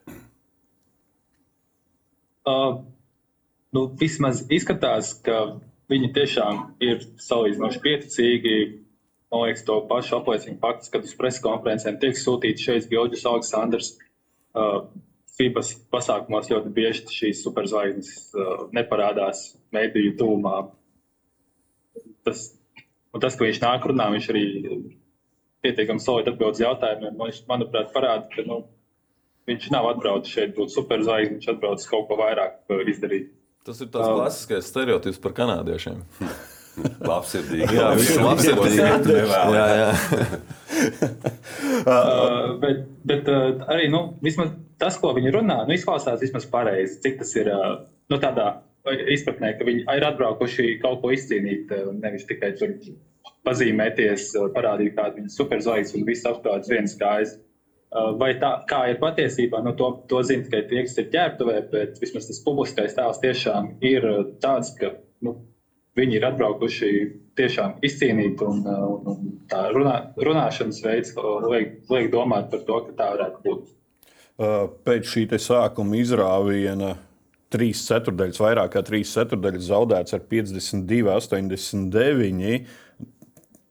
Uh, 2.48 2.84
nu, 3.76 3.86
vismaz 4.00 4.44
izskatās, 4.52 5.14
ka 5.24 5.58
viņi 5.92 6.12
tiešām 6.16 6.62
ir 6.84 7.08
salīdzinoši 7.24 7.82
pieticīgi. 7.84 8.58
Man 9.32 9.48
liekas, 9.48 9.64
to 9.68 9.80
pašu 9.88 10.20
apliecina 10.20 10.60
fakts, 10.60 10.92
kad 10.92 11.08
uz 11.08 11.16
preses 11.20 11.44
konferencēm 11.44 12.00
tiek 12.04 12.20
sūtīts 12.20 12.68
šeit 12.68 12.92
Georgijas 12.92 13.26
Aleksandrs. 13.32 13.94
Uh, 14.56 14.88
FIBAS 15.38 15.74
pasākumos 15.94 16.50
ļoti 16.50 16.72
bieži 16.74 17.06
šīs 17.13 17.44
superzvaigznes 17.46 18.13
uh, 18.34 18.65
neparādās 18.74 19.51
mediju 19.75 20.15
tūmā. 20.17 20.56
Tas, 22.25 22.50
un 23.13 23.24
tas, 23.24 23.38
ka 23.38 23.46
viņš 23.46 23.62
nāk 23.62 23.86
runā, 23.91 24.10
viņš 24.15 24.32
arī 24.34 24.46
pietiekami 25.65 26.01
solidi 26.01 26.34
atbild 26.34 26.58
uz 26.58 26.63
jautājumiem. 26.63 27.15
Man, 27.20 27.38
manuprāt, 27.51 27.94
parāda, 27.94 28.25
ka 28.34 28.46
nu, 28.50 28.63
viņš 29.50 29.70
nav 29.75 29.91
atbraucis 29.94 30.34
šeit 30.34 30.58
būt 30.58 30.74
superzvaigznes, 30.74 31.38
viņš 31.38 31.53
atbraucis 31.53 31.89
kaut 31.91 32.10
ko 32.10 32.17
vairāk 32.20 32.60
uh, 32.74 32.84
izdarīt. 32.89 33.29
Tas 33.67 33.82
ir 33.84 33.91
tāds 33.94 34.13
klasiskais 34.15 34.70
stereotips 34.72 35.22
par 35.22 35.38
kanādiešiem. 35.38 36.01
Labsirdīgi. 37.10 37.74
Jā, 37.74 37.88
viņš 37.98 38.10
ir 38.13 38.24
labsirdīgi. 38.25 38.77
Jā, 39.34 39.67
jā. 39.82 39.91
Uh, 41.88 42.58
bet 42.62 42.82
bet 43.08 43.29
uh, 43.32 43.62
arī 43.72 43.88
nu, 43.89 44.00
vismaz 44.22 44.50
tas, 44.82 44.98
ko 45.02 45.14
viņi 45.18 45.34
runā, 45.36 45.62
nu, 45.68 45.76
izklausās 45.76 46.22
vismaz 46.24 46.48
pareizi. 46.52 47.00
Cik 47.04 47.20
tas 47.22 47.34
ir 47.40 47.52
nu, 47.52 48.20
tādā 48.22 48.50
izpratnē, 48.88 49.54
ka 49.58 49.68
viņi 49.68 49.84
ir 49.98 50.06
atbraukuši 50.08 50.78
kaut 50.84 51.02
ko 51.04 51.12
izcīnīt, 51.16 51.74
nevis 52.00 52.28
tikai 52.30 52.54
tur 52.60 52.76
pazīmēties, 53.48 54.32
parādīt, 54.56 54.96
kāda 54.98 55.24
ir 55.24 55.28
superzvaigznes 55.32 55.98
un 55.98 56.08
viss 56.08 56.28
apgādes 56.28 56.72
vienas 56.72 56.96
kājas. 57.00 57.36
Vai 58.20 58.34
tā 58.40 58.50
kā 58.68 58.82
ir 58.92 58.98
patiesībā, 59.00 59.62
nu, 59.64 59.72
to, 59.80 59.94
to 60.12 60.20
zina 60.28 60.44
tikai 60.44 60.66
tie, 60.68 60.82
kas 60.84 60.98
ir 61.00 61.08
ķērbtuvē, 61.14 61.60
bet 61.72 62.02
vismaz 62.02 62.28
tas 62.28 62.42
publiskais 62.44 62.98
tēls 62.98 63.22
tiešām 63.24 63.78
ir 63.88 64.08
tāds, 64.44 64.74
ka 64.76 64.92
nu, 65.24 65.38
viņi 65.98 66.20
ir 66.20 66.28
atbraukuši 66.28 66.92
tiešām 67.40 67.78
izcīnīt, 67.88 68.44
un, 68.44 68.60
un 68.68 69.32
tā 69.50 69.64
runā, 69.74 69.96
runāšanas 70.20 70.84
veids 70.84 71.16
liek, 71.48 71.80
liek 71.94 72.12
domāt 72.12 72.52
par 72.52 72.68
to, 72.68 72.82
ka 72.90 72.98
tā 73.00 73.10
varētu 73.16 73.44
būt. 73.46 73.74
Uh, 74.38 74.67
Pēc 74.86 75.08
šī 75.10 75.24
sākuma 75.41 75.98
izrāviena 75.98 76.91
trīs 77.53 77.79
ceturdaļas, 77.88 78.41
vairāk 78.44 78.74
kā 78.75 78.84
trīs 78.86 79.13
ceturdaļas 79.15 79.70
zaudēts 79.70 80.13
ar 80.13 80.25
52, 80.29 81.08
89. 81.15 82.67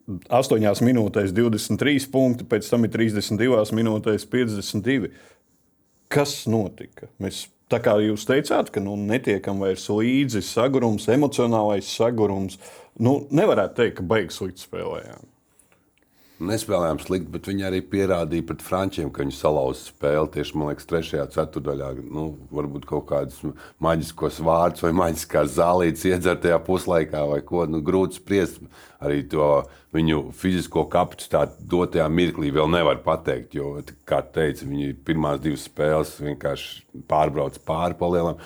8 0.06 0.86
minūtēs 0.86 1.34
23 1.34 2.08
punkti, 2.12 2.46
pēc 2.46 2.68
tam 2.70 2.86
ir 2.86 2.92
32 2.94 3.78
minūtēs 3.78 4.26
52. 4.30 5.10
Kas 6.10 6.34
notika? 6.50 7.10
Mēs, 7.22 7.44
tā 7.70 7.80
kā 7.82 7.96
jūs 8.02 8.26
teicāt, 8.28 8.70
ka 8.74 8.82
nu, 8.82 8.94
netiekam 8.98 9.62
vairs 9.62 9.88
līdzi 9.90 10.44
sagurums, 10.46 11.08
emocionālais 11.10 11.90
sagurums. 11.90 12.60
Nu, 13.02 13.20
nevarētu 13.34 13.82
teikt, 13.82 13.98
ka 13.98 14.06
beigas 14.14 14.38
slikti 14.38 14.62
spēlējām. 14.62 15.26
Nespēlējām 16.36 16.98
slikti, 17.00 17.30
bet 17.32 17.46
viņi 17.48 17.64
arī 17.64 17.78
pierādīja 17.88 18.44
pret 18.50 18.60
frančiem, 18.60 19.08
ka 19.08 19.22
viņi 19.22 19.32
salauza 19.38 19.86
spēli 19.86 20.28
tieši 20.34 20.58
liekas, 20.60 20.88
trešajā 20.90 21.24
ceturdaļā. 21.32 21.88
Nu, 22.12 22.26
varbūt 22.52 22.84
kaut 22.90 23.06
kādus 23.08 23.38
maģiskos 23.80 24.42
vārdus 24.44 24.84
vai 24.84 24.90
maģiskās 24.98 25.54
zālītes 25.54 26.04
iedzertajā 26.10 26.58
puslaikā 26.66 27.24
vai 27.30 27.40
ko. 27.40 27.64
Nu, 27.70 27.80
grūti 27.80 28.20
spriest. 28.20 28.60
Arī 29.00 29.22
to 29.32 29.48
viņu 29.96 30.26
fizisko 30.36 30.84
kapacitāti 30.92 31.64
dotajā 31.72 32.04
mirklī 32.12 32.52
vēl 32.52 32.68
nevar 32.68 33.00
pateikt. 33.06 33.56
Jo, 33.56 33.72
kā 34.04 34.20
teicu, 34.20 34.68
viņi 34.68 34.92
pirmās 35.08 35.40
divas 35.40 35.64
spēles 35.70 36.18
vienkārši 36.20 37.02
pārbrauc 37.08 37.56
pāri 37.64 37.96
palielam. 37.96 38.44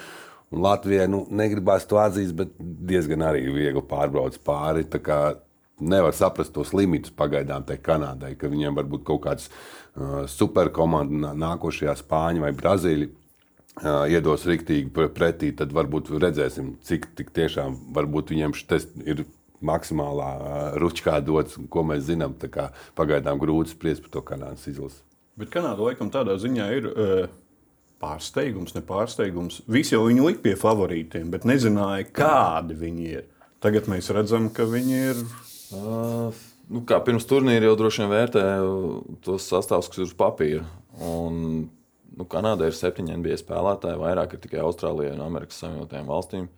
Un 0.54 0.62
Latvijai 0.62 1.10
nu, 1.10 1.24
negribās 1.26 1.90
to 1.90 1.98
atzīt, 1.98 2.30
bet 2.38 2.54
diezgan 2.58 3.26
arī 3.26 3.48
viegli 3.50 3.82
pārbrauc 3.90 4.38
pāri. 4.46 4.86
Nevar 5.80 6.14
saprast 6.16 6.54
tos 6.54 6.74
limitus 6.76 7.14
pagaidām 7.16 7.64
tai 7.68 7.78
Kanādai, 7.80 8.34
ka 8.38 8.50
viņiem 8.52 8.76
var 8.76 8.88
būt 8.90 9.06
kaut 9.08 9.24
kāds 9.26 9.48
uh, 9.50 10.26
superkomanda 10.30 11.34
nākošajā 11.38 11.96
Spāņu 12.02 12.44
vai 12.46 12.52
Brazīļu. 12.56 13.10
Uh, 13.80 14.04
iedos 14.10 14.42
rīktīgi 14.48 14.90
pretī, 15.14 15.52
tad 15.56 15.70
varbūt 15.72 16.10
redzēsim, 16.20 16.74
cik 16.84 17.30
tiešām 17.32 17.76
varbūt 17.96 18.34
viņiem 18.34 18.56
šis 18.58 18.88
ir 19.06 19.22
maksimālā 19.64 20.30
uh, 20.36 20.56
ručkā 20.80 21.20
dots, 21.24 21.56
ko 21.70 21.84
mēs 21.86 22.08
zinām. 22.08 22.34
Pagaidām 22.98 23.40
grūti 23.40 23.72
spriest 23.76 24.04
par 24.04 24.16
to 24.16 24.24
Kanādas 24.32 24.66
izlasi. 24.68 25.00
Bet 25.40 25.52
Kanāda 25.54 25.86
laikam 25.86 26.10
tādā 26.12 26.34
ziņā 26.40 26.66
ir 26.76 26.88
uh, 26.90 27.30
pārsteigums, 28.02 28.74
ne 28.76 28.82
pārsteigums. 28.84 29.60
Visi 29.70 29.94
jau 29.94 30.06
viņu 30.08 30.26
lika 30.26 30.44
pie 30.48 30.56
favorītiem, 30.58 31.30
bet 31.32 31.46
nezināja, 31.48 32.08
kādi 32.16 32.76
viņi 32.80 33.12
ir. 33.12 33.28
Tagad 33.60 33.90
mēs 33.92 34.08
redzam, 34.16 34.48
ka 34.52 34.64
viņi 34.68 35.00
ir. 35.12 35.22
Uh, 35.70 36.34
nu, 36.70 36.82
kā 36.86 36.98
pirms 37.06 37.26
turnīra 37.30 37.68
jau 37.68 37.76
droši 37.78 38.02
vien 38.02 38.12
vērtēju 38.12 38.70
tos 39.26 39.46
sastāvus, 39.50 39.90
kas 39.90 40.00
ir 40.00 40.08
uz 40.08 40.14
papīra. 40.18 40.64
Un, 41.06 41.68
nu, 42.16 42.26
Kanādā 42.30 42.70
ir 42.70 42.76
septiņi 42.76 43.18
NBA 43.20 43.38
spēlētāji, 43.40 44.00
vairāk 44.00 44.34
ir 44.34 44.42
tikai 44.42 44.64
Austrālijai 44.64 45.14
un 45.14 45.22
Amerikas 45.26 45.62
Savienotajām 45.62 46.10
valstīm. 46.10 46.48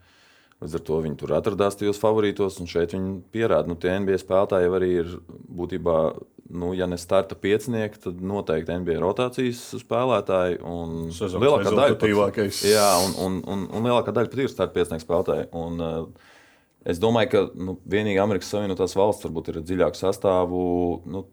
Līdz 0.62 0.76
ar 0.78 0.82
to 0.86 0.98
viņi 1.02 1.18
tur 1.18 1.32
atradās 1.34 1.76
tajos 1.78 1.98
favorītos, 1.98 2.60
un 2.62 2.68
šeit 2.70 2.94
viņi 2.94 3.16
pierāda, 3.34 3.66
ka 3.66 3.72
nu, 3.72 3.78
tie 3.82 3.96
NBA 3.98 4.20
spēlētāji 4.22 4.70
arī 4.78 4.90
ir 5.00 5.16
būtībā, 5.58 5.96
nu, 6.62 6.70
ja 6.78 6.86
ne 6.86 6.98
starta 7.02 7.34
piecinieki, 7.34 7.98
tad 8.04 8.20
noteikti 8.22 8.76
NBA 8.78 9.00
rotācijas 9.02 9.64
spēlētāji. 9.82 10.60
Sezonas 11.16 11.42
Lielākā 11.42 11.66
daļa 11.66 11.88
rezultatīvākais. 11.88 12.62
Jā, 12.70 12.86
un, 13.02 13.16
un, 13.24 13.40
un, 13.42 13.64
un 13.74 13.90
lielākā 13.90 14.14
daļa 14.14 14.30
pat 14.30 14.44
ir 14.44 14.54
starta 14.54 14.76
piecinieku 14.76 15.04
spēlētāji. 15.04 15.48
Un, 15.58 15.82
uh, 15.82 16.30
Es 16.88 16.98
domāju, 17.02 17.30
ka 17.30 17.42
nu, 17.54 17.76
vienīgi 17.86 18.18
Amerikas 18.22 18.50
Savienotās 18.50 18.96
valsts 18.98 19.26
varbūt 19.28 19.52
ir 19.52 19.60
dziļāk 19.62 19.98
sastāvā. 19.98 20.62
Nu, 21.06 21.26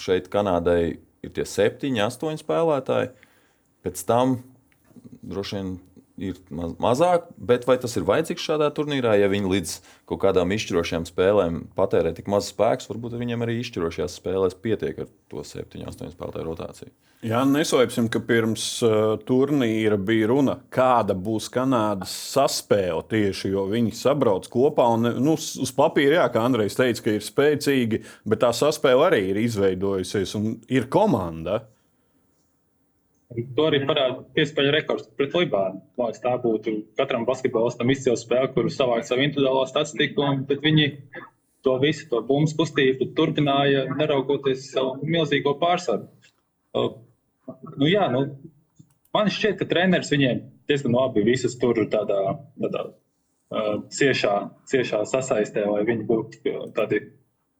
šeit 0.00 0.26
Kanādai 0.32 0.96
ir 1.24 1.34
tie 1.34 1.44
septiņi, 1.46 2.02
astoņi 2.08 2.42
spēlētāji. 2.42 3.12
Pēc 3.86 4.02
tam 4.08 4.40
droši 5.22 5.60
vien 5.60 5.70
ir 6.20 6.38
maz, 6.54 6.74
mazāk, 6.80 7.26
bet 7.36 7.66
vai 7.68 7.76
tas 7.82 7.96
ir 7.98 8.06
vajadzīgs 8.08 8.44
šādā 8.46 8.68
turnīrā, 8.74 9.16
ja 9.18 9.30
viņi 9.32 9.50
līdz 9.50 9.72
kaut 10.10 10.22
kādām 10.22 10.54
izšķirošām 10.54 11.08
spēlēm 11.08 11.64
patērē 11.78 12.14
tik 12.16 12.30
maz 12.30 12.52
spēku, 12.52 12.86
varbūt 12.92 13.16
viņiem 13.18 13.46
arī 13.46 13.58
izšķirošajās 13.60 14.20
spēlēs 14.20 14.58
pietiek 14.62 15.02
ar 15.04 15.10
to 15.32 15.44
7, 15.46 15.82
8 15.90 16.14
spēlētāju 16.14 16.46
rotāciju. 16.50 16.94
Jā, 17.24 17.40
neslēpsim, 17.48 18.10
ka 18.12 18.20
pirms 18.20 18.64
uh, 18.84 19.14
turnīra 19.24 19.96
bija 19.96 20.28
runa, 20.28 20.58
kāda 20.74 21.16
būs 21.16 21.46
Kanādas 21.52 22.12
saspēle 22.34 23.00
tieši, 23.08 23.48
jo 23.54 23.64
viņi 23.70 23.94
sabrauc 23.96 24.50
kopā. 24.52 24.90
Un, 24.92 25.08
nu, 25.24 25.38
uz 25.38 25.72
papīra, 25.72 26.18
jā, 26.18 26.26
kā 26.34 26.42
Andrejs 26.44 26.76
teica, 26.76 27.06
ka 27.06 27.14
ir 27.16 27.24
spēcīgi, 27.24 28.02
bet 28.28 28.44
tā 28.44 28.52
saspēle 28.52 29.08
arī 29.08 29.22
ir 29.30 29.40
izveidojusies 29.40 30.36
un 30.36 30.50
ir 30.68 30.90
komanda. 30.92 31.62
To 33.34 33.66
arī 33.66 33.80
parāda 33.82 34.22
piespēļu 34.36 34.72
rekords 34.76 35.08
pret 35.18 35.32
Libānu. 35.34 35.80
Liekas, 35.98 36.20
tā 36.22 36.34
būtu 36.38 36.74
katram 36.98 37.24
basketbolistam 37.26 37.90
izcila 37.90 38.18
spēle, 38.18 38.50
kur 38.54 38.68
savākt 38.70 39.08
savu 39.08 39.24
individuālo 39.26 39.64
statistiku, 39.66 40.28
bet 40.46 40.62
viņi 40.62 40.86
to 41.66 41.74
visu, 41.82 42.06
to 42.12 42.20
bumbu 42.28 42.54
kustību 42.60 43.10
turpināja, 43.18 43.88
neraugoties 43.98 44.68
savu 44.70 44.98
milzīgo 45.02 45.56
pārsvaru. 45.58 46.06
Nu, 46.74 47.88
jā, 47.88 48.06
nu, 48.12 48.24
man 49.16 49.30
šķiet, 49.32 49.58
ka 49.58 49.68
treneris 49.70 50.12
viņiem 50.14 50.44
diezgan 50.70 50.94
labi 50.94 51.24
visas 51.26 51.56
tur 51.60 51.80
tādā, 51.90 52.20
tādā 52.60 52.84
uh, 52.86 53.76
ciešā, 53.98 54.34
ciešā 54.70 55.02
sasaistē, 55.10 55.66
lai 55.70 55.82
viņi 55.88 56.06
būtu 56.08 56.54
tādi, 56.76 57.02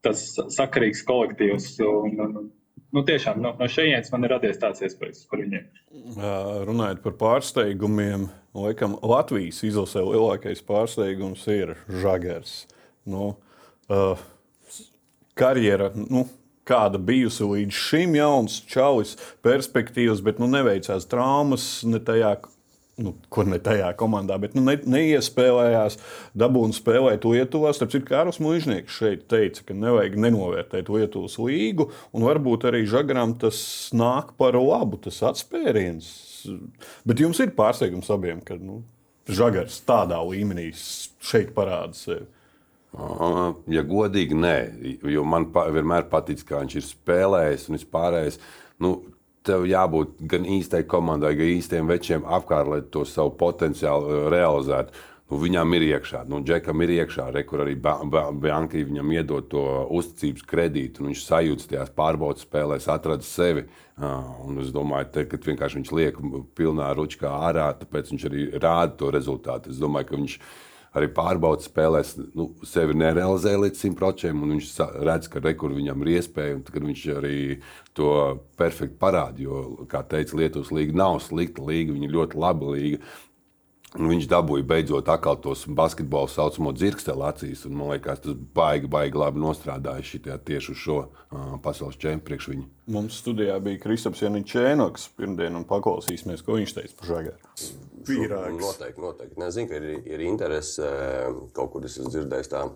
tas 0.05 0.23
sakarīgs 0.55 1.03
kolektīvs. 1.09 1.73
Un, 1.89 2.21
un, 2.27 2.53
nu, 2.95 3.03
tiešām 3.07 3.41
no, 3.43 3.55
no 3.59 3.69
šejienes 3.71 4.13
man 4.15 4.27
ir 4.27 4.35
radies 4.37 4.61
tāds 4.63 4.85
iespējas 4.87 5.25
par 5.31 5.43
viņiem. 5.43 5.67
Runājot 6.69 7.03
par 7.05 7.17
pārsteigumiem, 7.21 8.29
laikam 8.57 8.97
Latvijas 9.03 9.63
izlasē 9.67 10.05
lielākais 10.07 10.63
pārsteigums 10.67 11.45
ir 11.53 11.75
Žagers. 11.91 12.63
Nu, 13.11 13.35
uh, 13.93 14.23
karjera, 15.39 15.91
nu, 15.95 16.25
kāda 16.65 16.99
bijusi 17.03 17.45
līdz 17.45 17.77
šim, 17.77 18.15
jauns 18.17 18.61
čalis, 18.71 19.19
perspektīvas, 19.45 20.23
bet 20.25 20.41
nu, 20.41 20.49
neveicās 20.51 21.09
traumas 21.11 21.67
ne 21.85 22.01
tajā 22.01 22.37
nu, 23.01 23.15
kur 23.33 23.49
ne 23.51 23.59
tajā 23.63 23.89
komandā, 23.99 24.37
bet 24.43 24.55
nu, 24.57 24.63
ne, 24.67 24.77
neiespēlējās, 24.79 25.99
dabūna 26.39 26.77
spēlēt 26.77 27.27
Lietuvā. 27.29 27.73
Starp 27.75 27.95
citu, 27.95 28.07
Kārs 28.11 28.41
Mūžnieks 28.43 28.99
šeit 29.01 29.27
teica, 29.31 29.65
ka 29.69 29.77
nevajag 29.79 30.17
nenovērtēt 30.25 30.91
Lietuvas 30.95 31.37
līgu, 31.43 31.89
un 32.15 32.27
varbūt 32.29 32.69
arī 32.71 32.85
Žagaram 32.91 33.37
tas 33.43 33.59
nāk 33.97 34.35
par 34.41 34.59
labu, 34.61 35.01
tas 35.09 35.23
atspēriens. 35.27 36.13
Bet 37.09 37.23
jums 37.25 37.41
ir 37.43 37.55
pārsteigums 37.57 38.13
abiem, 38.15 38.43
ka 38.45 38.59
nu, 38.61 38.83
Žagars 39.25 39.81
tādā 39.89 40.19
līmenī 40.29 40.69
šeit 40.77 41.55
parāda 41.57 41.97
sevi. 41.97 42.27
Ja 43.75 43.83
godīgi, 43.83 44.37
nē, 44.39 44.57
jo 45.11 45.25
man 45.27 45.49
pa, 45.55 45.65
vienmēr 45.75 46.05
patīk, 46.13 46.45
kā 46.47 46.61
viņš 46.63 46.77
ir 46.79 46.85
spēlējis 46.87 47.65
un 47.67 47.79
vispārējais. 47.79 48.39
Nu, 48.85 48.93
tev 49.45 49.67
jābūt 49.69 50.21
gan 50.31 50.47
īstai 50.49 50.85
komandai, 50.89 51.35
gan 51.39 51.51
īstiem 51.55 51.91
večiem 51.91 52.25
apkārt, 52.25 52.71
lai 52.71 52.81
to 52.93 53.05
savu 53.09 53.35
potenciālu 53.41 54.09
uh, 54.09 54.23
realizētu. 54.35 55.05
Nu, 55.33 55.39
viņam 55.41 55.73
ir 55.75 55.87
iekšā, 55.87 56.21
nu, 56.29 56.43
Džekam 56.45 56.83
ir 56.85 56.91
iekšā, 56.99 57.31
re, 57.33 57.43
kur 57.49 57.63
arī 57.65 57.73
Banka 57.81 58.77
viņam 58.77 59.15
iedod 59.17 59.47
to 59.51 59.63
uzticības 59.97 60.45
kredītu. 60.51 61.07
Viņš 61.09 61.23
sajūta 61.25 61.71
tajās 61.71 61.95
pārbaudas 61.97 62.45
spēlēs, 62.45 62.91
atrada 62.93 63.25
sevi. 63.25 63.65
Uh, 63.97 64.53
es 64.63 64.69
domāju, 64.75 65.09
te, 65.15 65.25
ka 65.31 65.41
vienkārši 65.41 65.81
viņš 65.81 65.95
liek 65.97 66.21
pilnā 66.59 66.93
ručkā 66.99 67.33
ārā, 67.49 67.71
tāpēc 67.81 68.13
viņš 68.13 68.29
arī 68.31 68.47
rāda 68.59 68.93
to 69.01 69.11
rezultātu. 69.17 69.73
Es 69.73 69.81
domāju, 69.81 70.11
ka 70.11 70.21
viņš 70.21 70.37
ir 70.37 70.63
arī 70.95 71.09
pārbaudas 71.15 71.69
spēlēs 71.69 72.15
nu, 72.37 72.49
sevi 72.67 72.97
nerealizē 72.99 73.55
līdz 73.59 73.83
100%. 73.83 74.45
Viņš 74.55 74.71
redz, 75.09 75.29
ka 75.33 75.43
rekur 75.43 75.75
viņam 75.75 76.05
ir 76.05 76.13
iespēja, 76.17 76.59
un 76.59 76.65
tad 76.67 76.81
viņš 76.87 77.05
arī 77.19 77.39
to 77.99 78.11
perfekti 78.61 78.99
parāda. 79.01 79.43
Jo, 79.43 79.87
kā 79.91 80.05
teica, 80.07 80.39
Lietuvas 80.39 80.73
līnija 80.75 81.01
nav 81.03 81.21
slikta 81.25 81.65
līnija, 81.67 81.99
viņa 81.99 82.13
ļoti 82.15 82.43
laba 82.47 82.75
līnija. 82.77 83.03
Un 83.95 84.09
viņš 84.11 84.25
dabūja 84.27 84.67
beidzot 84.67 85.07
atkal 85.13 85.37
tos 85.39 85.61
basketbolu 85.71 86.27
saucamo 86.27 86.73
dzirksteli 86.75 87.23
acīs. 87.29 87.61
Man 87.71 87.93
liekas, 87.93 88.25
tas 88.25 88.35
baigi, 88.57 88.89
baigi 88.91 89.21
labi 89.21 89.39
nostrādājis 89.39 90.11
šitajā 90.17 90.39
tieši 90.49 90.73
uz 90.73 90.81
šo 90.83 90.97
uh, 91.05 91.53
pasaules 91.63 92.01
čempionu 92.03 92.27
priekš 92.27 92.49
viņu. 92.51 92.67
Mums 92.97 93.21
studijā 93.23 93.55
bija 93.63 93.79
Kristaps 93.85 94.25
Janičēnoks 94.25 95.07
pirmdien 95.15 95.55
un 95.55 95.67
paklausīsimies, 95.69 96.43
ko 96.43 96.59
viņš 96.59 96.75
teica 96.81 96.99
par 96.99 97.11
žagaru. 97.13 97.53
Pīrāgs. 98.05 98.59
Noteikti, 98.65 99.05
noteikti. 99.07 99.41
Nezinu, 99.45 99.71
ka 99.71 99.79
ir, 99.79 99.87
ir 100.11 100.27
interese 100.27 100.91
kaut 101.55 101.71
kur 101.77 101.87
es 101.87 101.95
esmu 101.95 102.11
dzirdējis 102.17 102.51
tā. 102.51 102.67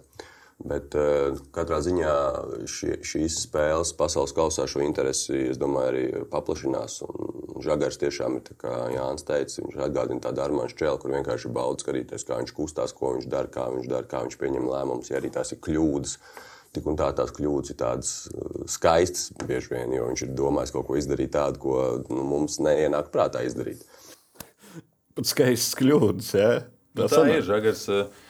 Bet 0.58 0.90
uh, 0.98 1.36
katrā 1.54 1.78
ziņā 1.86 2.12
šie, 2.66 2.96
šīs 3.06 3.36
spēles 3.44 3.92
pasaules 3.94 4.32
kausā 4.34 4.64
šo 4.66 4.82
interesi, 4.82 5.52
es 5.52 5.60
domāju, 5.60 5.90
arī 5.92 6.24
paplašinās. 6.32 6.96
Un 7.06 7.62
Žagars 7.62 8.00
tiešām 8.02 8.40
ir, 8.40 8.50
kā 8.58 8.72
Jānis 8.90 9.26
teica, 9.28 9.62
viņš 9.62 9.78
atgādina 9.86 10.24
tādu 10.24 10.42
armāņu 10.42 10.74
čēlu, 10.80 10.98
kur 10.98 11.14
vienkārši 11.14 11.52
bauda 11.54 11.86
skatīties, 11.86 12.26
kā 12.26 12.40
viņš 12.42 12.56
kustās, 12.58 12.96
ko 12.98 13.14
viņš 13.14 13.30
dara, 13.30 13.52
kā 13.54 13.68
viņš 13.70 13.86
dara, 13.86 14.10
kā 14.10 14.24
viņš 14.26 14.38
pieņem 14.42 14.68
lēmumus, 14.72 15.12
ja 15.12 15.22
arī 15.22 15.30
tās 15.38 15.54
ir 15.54 15.62
kļūdas. 15.62 16.18
Tik 16.74 16.90
un 16.90 16.98
tā 16.98 17.12
tās 17.16 17.30
kļūdas 17.38 17.72
ir 17.72 17.78
tādas 17.78 18.14
skaistas 18.68 19.30
bieži 19.46 19.76
vien, 19.76 19.94
jo 19.94 20.10
viņš 20.10 20.26
ir 20.26 20.36
domājis 20.36 20.74
kaut 20.74 20.90
ko 20.90 20.98
izdarīt 20.98 21.36
tādu, 21.38 21.62
ko 21.62 21.80
nu, 22.10 22.26
mums 22.34 22.58
neienāk 22.60 23.14
prātā 23.14 23.46
izdarīt. 23.46 23.86
Pat 25.14 25.30
skaistas 25.30 25.78
kļūdas, 25.78 26.34
jā. 26.34 26.50
Ja? 26.58 26.64
Nu, 26.98 27.06
tā 27.06 27.28
ir 27.30 27.46
Žagars. 27.46 27.92
Uh 27.94 28.26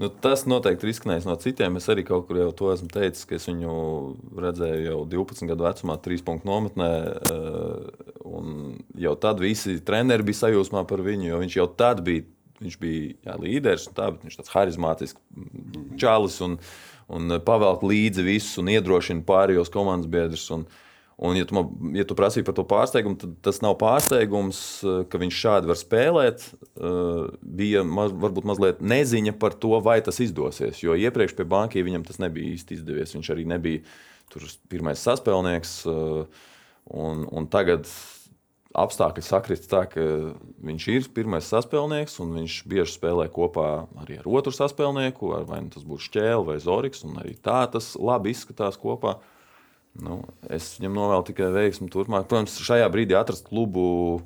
Nu, 0.00 0.08
tas 0.08 0.46
noteikti 0.48 0.86
ir 0.86 0.94
izskanējis 0.94 1.26
no 1.28 1.34
citiem. 1.36 1.74
Es 1.76 1.86
arī 1.92 2.06
kaut 2.08 2.24
kur 2.24 2.38
jau 2.40 2.48
to 2.56 2.70
esmu 2.72 2.88
teicis, 2.88 3.26
ka 3.28 3.36
es 3.36 3.44
viņu 3.50 3.72
redzēju 4.40 4.86
jau 4.86 5.00
12 5.12 5.50
gadu 5.50 5.66
vecumā, 5.66 5.98
3 6.00 6.24
punktu 6.24 6.48
nometnē. 6.48 6.88
Eh, 7.28 8.70
jau 9.04 9.12
tad 9.20 9.42
visi 9.44 9.76
treneri 9.84 10.24
bija 10.30 10.46
sajūsmā 10.46 10.86
par 10.88 11.04
viņu, 11.04 11.28
jo 11.28 11.40
viņš 11.42 11.56
jau 11.60 11.68
tad 11.82 12.04
bija. 12.06 12.24
Viņš 12.60 12.74
bija 12.76 13.14
jā, 13.24 13.34
līderis, 13.40 13.86
tā, 13.96 14.10
viņš 14.20 14.34
ir 14.34 14.40
tāds 14.42 14.50
harizmātisks 14.52 15.20
čalis 15.96 16.34
un, 16.44 16.58
un 17.08 17.38
pavelk 17.40 17.86
līdzi 17.88 18.24
visus 18.26 18.60
un 18.60 18.68
iedrošina 18.68 19.24
pārējos 19.24 19.72
komandas 19.72 20.10
biedrus. 20.12 20.44
Un, 20.52 20.66
Un, 21.20 21.36
ja 21.36 21.44
tu, 21.44 21.52
man, 21.52 21.68
ja 21.92 22.06
tu 22.08 22.16
prasīji 22.16 22.46
par 22.46 22.54
to 22.56 22.62
pārsteigumu, 22.64 23.18
tad 23.20 23.34
tas 23.44 23.58
nav 23.60 23.74
pārsteigums, 23.82 24.60
eh, 24.88 25.00
ka 25.12 25.18
viņš 25.20 25.40
šādi 25.42 25.68
var 25.68 25.76
spēlēt. 25.76 26.46
Eh, 26.56 27.26
bija 27.44 27.82
maz, 27.84 28.14
varbūt 28.16 28.46
mazliet 28.48 28.80
neziņa 28.80 29.34
par 29.38 29.52
to, 29.52 29.74
vai 29.84 29.98
tas 30.00 30.16
izdosies. 30.24 30.80
Jo 30.80 30.96
iepriekš 30.96 31.36
pie 31.36 31.44
bankiem 31.44 31.84
viņam 31.84 32.06
tas 32.08 32.16
nebija 32.24 32.54
īsti 32.56 32.78
izdevies. 32.78 33.12
Viņš 33.12 33.28
arī 33.34 33.44
nebija 33.44 33.84
pirmais 34.72 35.04
saspēlnieks. 35.04 35.74
Eh, 35.92 36.40
un, 36.96 37.26
un 37.28 37.48
tagad 37.52 37.84
apstākļi 38.80 39.24
sakrit 39.26 39.66
tā, 39.68 39.82
ka 39.92 40.00
viņš 40.64 40.86
ir 40.88 41.08
pirmais 41.12 41.44
saspēlnieks, 41.52 42.16
un 42.24 42.32
viņš 42.38 42.56
bieži 42.70 42.94
spēlē 42.94 43.26
kopā 43.28 43.66
arī 44.00 44.22
ar 44.22 44.30
otru 44.30 44.54
saspēlnieku, 44.56 45.34
vai 45.44 45.60
nu 45.66 45.68
tas 45.74 45.84
būs 45.84 46.08
Čēlis 46.14 46.46
vai 46.48 46.56
Zorigs. 46.64 47.04
Arī 47.04 47.36
tā 47.36 47.60
tas 47.68 47.92
labi 48.00 48.32
izskatās 48.32 48.80
kopā. 48.80 49.18
Nu, 49.98 50.20
es 50.46 50.76
viņam 50.78 50.94
novēlu 50.96 51.26
tikai 51.26 51.48
veiksmu 51.54 51.88
turpmāk. 51.92 52.28
Protams, 52.30 52.60
šajā 52.62 52.86
brīdī 52.92 53.16
atrast 53.18 53.48
klubu 53.50 54.22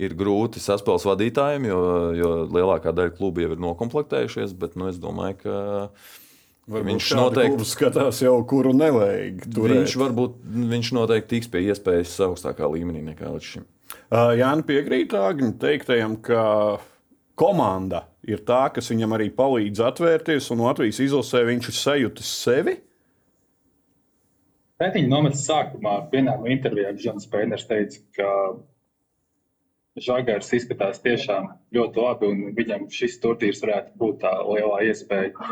ir 0.00 0.16
grūti 0.18 0.62
saspēles 0.62 1.06
vadītājiem, 1.06 1.68
jo, 1.70 1.82
jo 2.16 2.32
lielākā 2.50 2.92
daļa 2.96 3.14
klubu 3.18 3.44
jau 3.44 3.52
ir 3.54 3.62
noklāpējušies. 3.62 4.56
Bet 4.58 4.74
nu, 4.80 4.90
es 4.90 4.98
domāju, 5.02 5.38
ka 5.44 5.54
Varbūt 6.70 6.86
viņš 6.86 7.08
noteikti 7.18 7.66
skatās 7.66 8.20
jau, 8.22 8.36
kuru 8.46 8.70
nevajag. 8.76 9.42
Turēt. 9.50 9.80
Viņš, 9.80 9.96
varbūt, 9.98 10.36
viņš 10.70 10.90
noteikti 10.94 11.32
tiks 11.32 11.50
pie 11.50 11.64
iespējas 11.66 12.12
augstākā 12.28 12.68
līmenī 12.70 13.02
nekā 13.08 13.32
līdz 13.32 13.48
šim. 13.54 13.64
Uh, 14.10 14.30
Jānis 14.38 14.66
piekrīt 14.68 15.14
Agņu 15.18 15.54
teiktajam, 15.62 16.14
ka 16.22 16.42
komanda 17.38 18.04
ir 18.26 18.44
tā, 18.46 18.68
kas 18.74 18.90
viņam 18.92 19.16
arī 19.16 19.30
palīdz 19.34 19.82
atvērties, 19.88 20.50
un 20.54 20.62
Latvijas 20.66 21.00
izlasē 21.02 21.42
viņš 21.48 21.70
ir 21.72 21.78
sajūtis 21.80 22.30
sevi. 22.44 22.76
Pētiņa 24.80 25.10
nometnes 25.12 25.44
sākumā 25.44 25.94
vienā 26.12 26.38
no 26.40 26.48
intervijām 26.48 26.96
Žants 27.00 27.28
Pēners 27.28 27.66
teica, 27.68 28.00
ka 28.16 28.28
Žagars 30.00 30.48
izskatās 30.56 31.02
tiešām 31.04 31.50
ļoti 31.76 32.00
labi, 32.00 32.30
un 32.30 32.54
viņam 32.56 32.86
šis 32.94 33.18
turnīrs 33.20 33.60
varētu 33.60 33.92
būt 34.00 34.22
tā 34.22 34.32
lielā 34.46 34.78
iespēja. 34.88 35.50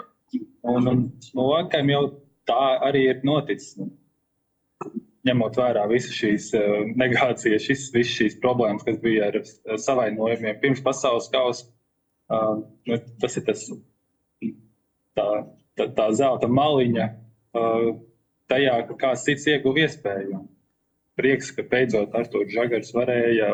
Un, 0.62 0.88
un 0.88 1.04
no 1.36 1.46
laikam 1.50 1.92
jau 1.92 2.02
tā 2.48 2.62
arī 2.88 3.04
ir 3.10 3.20
noticis. 3.28 3.76
Ņemot 5.28 5.58
vērā 5.60 5.84
visas 5.90 6.14
šīs 6.14 6.48
uh, 6.56 6.88
negācijas, 6.96 7.66
šis, 7.66 7.88
visas 7.92 8.14
šīs 8.14 8.40
problēmas, 8.40 8.86
kas 8.86 8.96
bija 9.02 9.28
ar 9.28 9.40
savainojumiem 9.82 10.60
pirms 10.62 10.80
pasaules 10.86 11.28
kausa, 11.34 11.66
uh, 12.32 12.62
tas 13.20 13.36
ir 13.36 13.44
tas 13.44 13.66
tā, 15.18 15.26
tā, 15.76 15.88
tā 15.98 16.06
zelta 16.16 16.48
maliņa 16.48 17.10
uh, 17.10 17.90
tajā, 18.50 18.76
ka 18.88 18.96
kāds 19.02 19.24
cits 19.26 19.48
ieguva 19.50 19.84
iespēju. 19.84 20.44
Prieks, 21.18 21.50
ka 21.54 21.64
beidzot 21.66 22.14
Artur 22.14 22.46
Žagars 22.52 22.94
varēja 22.94 23.50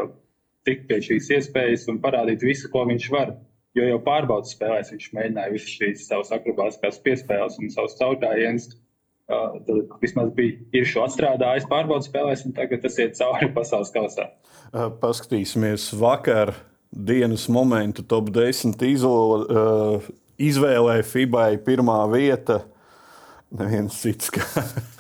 tikt 0.69 0.87
pie 0.89 1.01
šīs 1.05 1.31
iespējas 1.39 1.89
un 1.93 2.01
parādīt 2.03 2.45
visu, 2.45 2.71
ko 2.73 2.85
viņš 2.89 3.11
var. 3.13 3.35
Jo 3.75 3.89
jau 3.89 3.99
pārbaudas 4.07 4.55
spēlēs 4.55 4.93
viņš 4.95 5.11
mēģināja 5.17 5.53
visas 5.55 5.77
šīs 5.81 6.07
savas 6.07 6.31
akrobātiskās 6.35 7.01
piespēles 7.05 7.59
un 7.59 7.73
savus 7.75 7.97
caurgājienas. 7.99 8.69
Uh, 9.25 9.57
tad 9.65 9.95
vismaz 10.03 10.29
bija 10.37 10.85
šo 10.85 11.07
atstrādājis 11.07 11.65
pārbaudas 11.71 12.11
spēlēs, 12.11 12.45
un 12.45 12.53
tagad 12.57 12.83
tas 12.85 12.99
iet 13.01 13.17
cauri 13.17 13.49
pasaules 13.57 13.91
kausā. 13.95 14.29
Uh, 14.69 14.91
paskatīsimies 15.01 15.89
vakar 15.97 16.53
dienas 16.95 17.49
momentu 17.49 18.05
top 18.07 18.29
10 18.35 18.85
izlo, 18.87 19.17
uh, 19.41 20.13
izvēlē 20.39 21.01
FIBA 21.09 21.49
pirmā 21.65 21.99
vieta. 22.13 22.61
Neviens 23.53 24.01
cits. 24.01 24.33
Kā. 24.35 24.45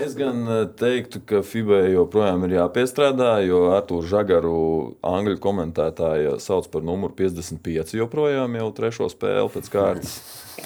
Es 0.00 0.16
gan 0.18 0.42
teiktu, 0.78 1.20
ka 1.22 1.44
FIBA 1.46 1.84
joprojām 1.92 2.42
ir 2.48 2.56
jāpiestrādā, 2.56 3.36
jo 3.46 3.68
Arthuru 3.70 4.08
Zagaru 4.10 4.54
angļu 5.06 5.38
komentētāja 5.42 6.32
sauc 6.42 6.66
par 6.72 6.82
numuru 6.86 7.14
55 7.20 7.94
joprojām 8.00 8.56
jau 8.58 8.66
trešo 8.74 9.06
spēli 9.12 9.52
pēc 9.54 9.70
kārtas. 9.70 10.16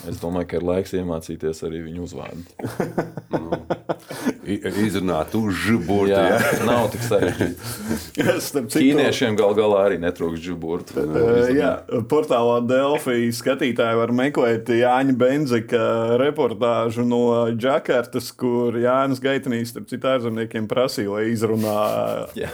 Es 0.08 0.18
domāju, 0.20 0.48
ka 0.50 0.58
ir 0.58 0.66
laiks 0.68 0.92
iemācīties 0.98 1.62
arī 1.66 1.84
viņu 1.86 2.04
uzvārdu. 2.04 2.42
nu, 3.32 3.58
izrunāt 4.44 5.34
uz 5.38 5.56
žubūru. 5.64 6.10
Jā, 6.12 6.22
jā, 6.34 6.50
nav 6.68 6.88
tik 6.92 7.04
sarežģīti. 7.06 8.66
Ķīniešiem 8.74 9.38
gal 9.38 9.54
galā 9.56 9.84
arī 9.88 9.98
netrūks 10.02 10.42
žubūru. 10.44 10.84
Uh, 11.00 11.48
jā, 11.54 11.70
portālā 12.10 12.58
Delfī 12.68 13.30
skatītāji 13.34 14.00
var 14.00 14.12
meklēt 14.16 14.68
Jāņa 14.74 15.16
Benzika 15.20 15.84
reportāžu 16.20 17.06
no 17.08 17.22
Džakartas, 17.56 18.30
kur 18.36 18.76
Jānis 18.80 19.22
Gaitanīs, 19.24 19.72
starp 19.72 19.88
citu 19.92 20.10
ārzemniekiem, 20.12 20.68
prasīja, 20.70 21.14
lai 21.14 21.30
izrunā. 21.32 21.78
Jā. 22.38 22.50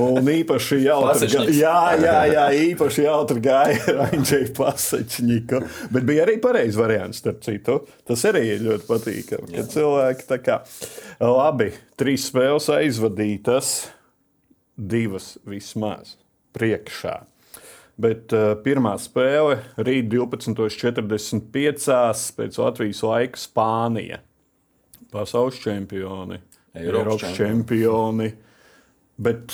Un 0.00 0.28
īpaši 0.30 0.80
jautri, 0.86 1.28
jā, 1.58 1.76
jā, 2.00 2.16
jā, 2.30 2.46
īpaši 2.70 3.04
jautri 3.04 3.44
gāja 3.44 3.96
Raņģei 4.00 4.50
Pasačņika. 4.56 5.62
Bet 5.92 6.08
bija 6.08 6.24
arī 6.24 6.38
pareizi 6.42 6.59
pareizs 6.60 6.76
variants, 6.76 7.18
starp 7.18 7.40
citu. 7.44 7.78
Tas 8.06 8.24
arī 8.28 8.42
ir 8.54 8.64
ļoti 8.64 8.86
patīkami. 8.88 9.54
Kad 9.56 9.72
cilvēki 9.72 10.26
tā 10.28 10.38
kā 10.44 10.58
labi, 11.22 11.70
trīs 12.00 12.26
spēles 12.28 12.68
aizvadītas, 12.74 13.90
divas 14.76 15.38
vismaz 15.48 16.16
priekšā. 16.56 17.20
Bet 18.00 18.32
uh, 18.32 18.54
pirmā 18.64 18.94
spēle 19.00 19.58
rīt 19.76 20.08
12.45. 20.12 21.42
pēc 22.36 22.60
Latvijas 22.60 23.02
laika 23.04 23.40
Spānija. 23.40 24.20
Pasaules 25.10 25.58
čempioni, 25.60 26.38
Eiropas, 26.72 27.20
Eiropas 27.24 27.36
čempioni. 27.36 28.30
Bet 29.20 29.52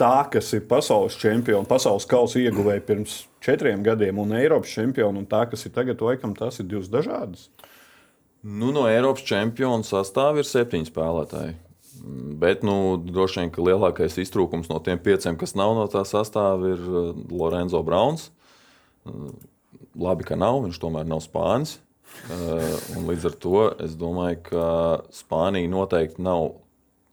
tā, 0.00 0.26
kas 0.32 0.52
ir 0.56 0.66
pasaules 0.68 1.16
čempioni, 1.20 1.66
pasaules 1.68 2.06
kausa 2.08 2.40
ieguvēja 2.42 2.84
pirms 2.86 3.20
četriem 3.44 3.84
gadiem, 3.86 4.18
un 4.22 4.34
Eiropas 4.36 4.74
čempioni, 4.76 5.22
un 5.22 5.28
tā, 5.28 5.44
kas 5.50 5.66
ir 5.66 5.74
tagad, 5.76 6.02
laikam, 6.04 6.34
tās 6.36 6.60
ir 6.60 6.68
divas 6.70 6.90
dažādas. 6.92 7.48
Nu, 8.46 8.70
no 8.74 8.86
Eiropas 8.90 9.24
čempionu 9.26 9.86
sastāvā 9.86 10.42
ir 10.42 10.48
septiņi 10.48 10.90
spēlētāji. 10.90 11.56
Bet 12.38 12.62
nu, 12.66 12.98
droši 13.00 13.40
vien, 13.40 13.50
ka 13.54 13.64
lielākais 13.64 14.18
iztrūkums 14.20 14.68
no 14.70 14.78
tiem 14.84 15.00
pieciem, 15.02 15.38
kas 15.40 15.56
nav 15.58 15.72
no 15.78 15.86
tā 15.90 16.04
sastāvā, 16.06 16.74
ir 16.76 16.84
uh, 16.86 17.08
Lorenzo 17.32 17.80
Browns. 17.86 18.28
Uh, 19.08 19.32
labi, 19.96 20.26
ka 20.28 20.36
nav, 20.38 20.60
viņš 20.66 20.80
tomēr 20.82 21.08
nav 21.08 21.24
spānis. 21.24 21.78
Uh, 22.30 22.62
līdz 23.08 23.26
ar 23.30 23.34
to 23.42 23.64
es 23.82 23.96
domāju, 23.98 24.38
ka 24.50 24.68
Spānija 25.14 25.72
noteikti 25.72 26.22
nav 26.22 26.52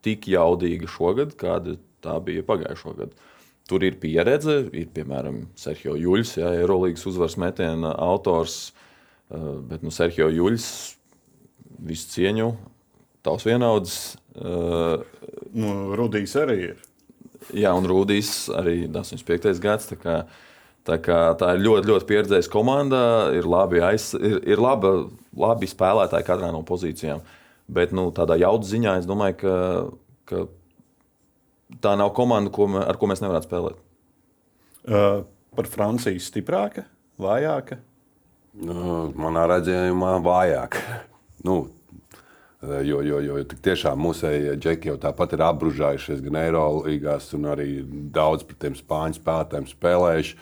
tik 0.04 0.28
jaudīga 0.30 0.90
šogad, 0.92 1.34
kāda 1.40 1.78
tā 2.04 2.18
bija 2.24 2.46
pagājušā 2.48 2.96
gada. 3.00 3.30
Tur 3.70 3.84
ir 3.88 3.96
pieredze, 4.02 4.58
ir 4.76 4.90
piemēram 4.92 5.46
Sergio 5.56 5.96
Juļs, 5.96 6.36
ja 6.42 6.52
Eirolandes 6.58 7.06
uzvaras 7.08 7.38
metiena 7.40 7.94
autors. 7.96 8.74
Eh, 9.32 9.50
bet 9.70 9.86
nu, 9.86 9.92
Sergio 9.94 10.28
Juļs 10.32 10.68
visu 11.84 12.10
cieņu, 12.12 12.52
tavs 13.24 13.46
vienaudzis. 13.48 14.00
Uh, 14.34 15.04
nu, 15.56 15.94
Rudijs 15.98 16.34
arī 16.40 16.56
ir. 16.72 16.82
Jā, 17.56 17.74
un 17.76 17.86
Rudijs 17.88 18.48
arī 18.56 18.86
85. 18.88 19.60
gads. 19.64 19.90
Tā, 19.92 20.18
tā, 20.88 20.98
kā, 21.04 21.20
tā 21.40 21.54
ir 21.56 21.64
ļoti, 21.66 21.90
ļoti 21.92 22.08
pieredzējusi 22.10 22.52
komanda, 22.52 23.04
ir 23.36 23.48
labi, 23.50 23.82
aiz, 23.84 24.12
ir, 24.16 24.40
ir 24.48 24.64
laba, 24.64 24.94
labi 25.40 25.70
spēlētāji 25.70 26.28
katrā 26.28 26.52
no 26.56 26.64
pozīcijām. 26.68 27.24
Bet 27.74 27.96
nu, 27.96 28.10
tādā 28.16 28.38
jaudas 28.42 28.72
ziņā 28.74 28.98
es 29.02 29.08
domāju, 29.10 29.40
ka, 29.44 29.58
ka 30.30 30.46
tā 31.82 31.96
nav 32.00 32.14
komanda, 32.18 32.52
ko, 32.54 32.68
ar 32.82 33.00
ko 33.00 33.10
mēs 33.10 33.24
nevaram 33.24 33.46
spēlēt. 33.46 33.80
Uh, 34.84 35.24
par 35.56 35.70
Franciju 35.72 36.22
stiprāka, 36.22 36.86
vājāka? 37.22 37.80
Nu, 38.54 39.08
manā 39.18 39.48
redzējumā 39.50 40.18
vājāka. 40.26 40.82
nu, 41.48 41.62
jo, 42.86 43.00
jo, 43.06 43.22
jo 43.24 43.40
tiešām 43.54 44.02
mūsēji 44.06 44.58
džeki 44.62 44.92
jau 44.92 44.98
tāpat 45.02 45.38
ir 45.38 45.46
apbružājušies 45.48 46.22
gan 46.26 46.42
Eirolandā, 46.44 47.16
gan 47.32 47.48
arī 47.56 47.70
daudz 48.14 48.46
pret 48.48 48.62
tiem 48.66 48.78
spāņu 48.78 49.22
spēlētājiem 49.22 49.72
spēlējuši. 49.72 50.38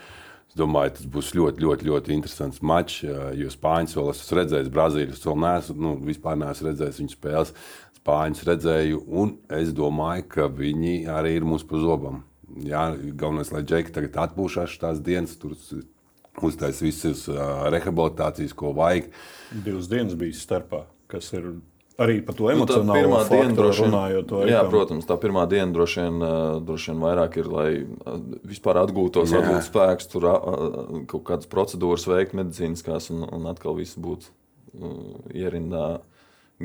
Es 0.52 0.58
domāju, 0.60 0.98
tas 0.98 1.08
būs 1.08 1.30
ļoti, 1.32 1.64
ļoti, 1.64 1.86
ļoti 1.88 2.12
interesants 2.12 2.60
mačs. 2.60 3.06
Jo 3.40 3.48
Spāņus 3.54 3.96
vēl 3.96 4.10
esmu 4.12 4.36
redzējis, 4.36 4.72
Brazīlijas 4.76 5.22
vēl 5.24 5.38
neesmu, 5.46 5.76
nu, 5.80 5.92
vispār 6.10 6.36
neesmu 6.42 6.68
redzējis 6.68 7.00
viņu 7.00 7.14
spēles. 7.14 7.54
Spāņus 8.02 8.46
redzēju, 8.48 9.00
un 9.14 9.36
es 9.54 9.70
domāju, 9.78 10.24
ka 10.34 10.48
viņi 10.50 11.06
arī 11.14 11.36
ir 11.38 11.44
mums 11.46 11.62
pa 11.70 11.78
zobam. 11.78 12.24
Jā, 12.66 12.88
galvenais, 12.98 13.52
lai 13.54 13.62
Džeki 13.62 13.94
tagad 13.94 14.18
atpūšās 14.24 14.80
tās 14.82 15.04
dienas, 15.06 15.36
tur 15.38 15.54
uztaisīs 16.42 16.82
visas 16.82 17.28
uh, 17.30 17.68
rehabilitācijas, 17.70 18.56
ko 18.58 18.74
vajag. 18.74 19.12
Divas 19.54 19.92
dienas 19.92 20.18
bija 20.18 20.34
starpā, 20.34 20.88
kas 21.14 21.30
ir 21.38 21.54
Arī 22.02 22.18
par 22.26 22.34
to 22.34 22.48
emocionālo 22.50 23.10
nu, 23.12 23.26
dienu 23.30 23.56
droši 23.60 23.84
runājot. 23.86 24.32
Jā, 24.50 24.62
protams, 24.72 25.06
tā 25.06 25.18
pirmā 25.22 25.44
diena 25.52 25.70
droši 25.76 26.06
vien, 26.06 26.24
droši 26.66 26.90
vien 26.90 27.02
vairāk 27.04 27.36
ir, 27.38 27.50
lai 27.52 27.68
vispār 28.48 28.80
atgūtos, 28.82 29.34
atgūtu 29.38 29.66
spēkus, 29.68 30.08
tur 30.10 30.26
kaut 31.12 31.26
kādas 31.28 31.50
procedūras 31.52 32.08
veikt 32.10 32.34
medicīniskās 32.40 33.12
un, 33.14 33.28
un 33.28 33.46
atkal 33.52 33.78
viss 33.78 34.00
būtu 34.02 34.32
ierindā 35.36 36.00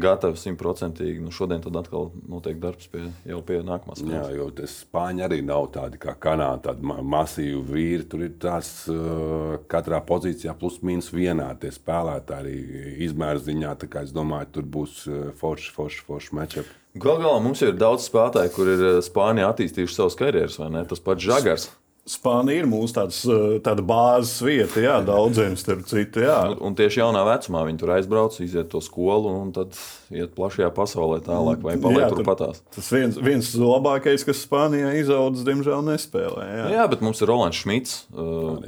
gatavi 0.02 0.38
simtprocentīgi. 0.40 1.22
Nu, 1.24 1.32
šodien 1.34 1.62
tad 1.64 1.76
atkal 1.80 2.10
notiek 2.28 2.58
darbs 2.62 2.88
pie, 2.92 3.06
jau 3.28 3.40
pie 3.46 3.60
nākamās 3.66 4.00
spēles. 4.02 4.32
Jā, 4.32 4.38
jo 4.38 4.68
spāņi 4.72 5.26
arī 5.26 5.40
nav 5.46 5.68
tādi 5.74 6.00
kā 6.02 6.16
Kanāda, 6.20 6.70
tādi 6.70 6.86
ma 6.86 6.98
masīvi 7.16 7.62
vīri. 7.70 8.08
Tur 8.10 8.26
ir 8.26 8.34
tās 8.42 8.72
uh, 8.92 9.56
katrā 9.70 10.02
pozīcijā 10.06 10.56
plus 10.58 10.80
mīnus 10.86 11.12
vienā 11.14 11.48
tie 11.60 11.72
spēlētāji 11.74 12.42
arī 12.42 12.92
izmēra 13.08 13.42
ziņā. 13.42 13.76
Tā 13.82 13.90
kā 13.92 14.04
es 14.06 14.14
domāju, 14.16 14.52
tur 14.58 14.68
būs 14.76 15.00
uh, 15.10 15.24
forši, 15.40 15.72
forši, 15.76 16.04
forši 16.08 16.36
matčup. 16.40 16.76
Galu 16.96 17.26
galā 17.26 17.40
mums 17.44 17.60
ir 17.64 17.74
daudz 17.76 18.06
spēlētāju, 18.08 18.52
kur 18.56 18.70
ir 18.72 18.84
Spānijā 19.04 19.50
attīstījuši 19.52 19.98
savus 19.98 20.16
karjeras, 20.16 20.56
vai 20.62 20.70
ne? 20.72 20.86
Tas 20.88 21.02
pats 21.04 21.26
Žagars. 21.26 21.66
Spānija 22.06 22.62
ir 22.62 22.68
mūsu 22.70 22.94
tāds, 22.94 23.16
eh, 23.26 23.56
tāda 23.66 23.82
bāzes 23.82 24.38
vieta, 24.46 24.78
jā, 24.78 24.94
daudziem 25.02 25.56
starp 25.58 25.88
citu. 25.90 26.20
Jā. 26.22 26.36
Un, 26.52 26.60
un 26.68 26.74
tieši 26.78 27.00
jaunā 27.00 27.24
vecumā 27.26 27.64
viņi 27.66 27.80
tur 27.80 27.90
aizbrauc, 27.96 28.36
iziet 28.44 28.68
to 28.70 28.78
skolu 28.78 29.32
un 29.40 29.48
tad 29.54 29.74
iet 30.14 30.30
plašajā 30.36 30.68
pasaulē 30.76 31.18
tālāk, 31.26 31.64
vai 31.66 31.74
paliek 31.82 32.12
turpatās. 32.14 32.60
Tas 32.76 32.90
viens, 32.94 33.16
viens 33.18 33.48
labākais, 33.58 34.22
kas 34.22 34.44
Spānijā 34.46 34.92
izaudzis, 35.00 35.42
diemžēl 35.48 35.82
nespēlē. 35.88 36.44
Jā, 36.46 36.68
jā 36.76 36.84
bet 36.92 37.02
mums 37.02 37.22
ir 37.24 37.30
Rolands 37.32 37.58
Šmits. 37.58 37.96
Uh, 38.14 38.62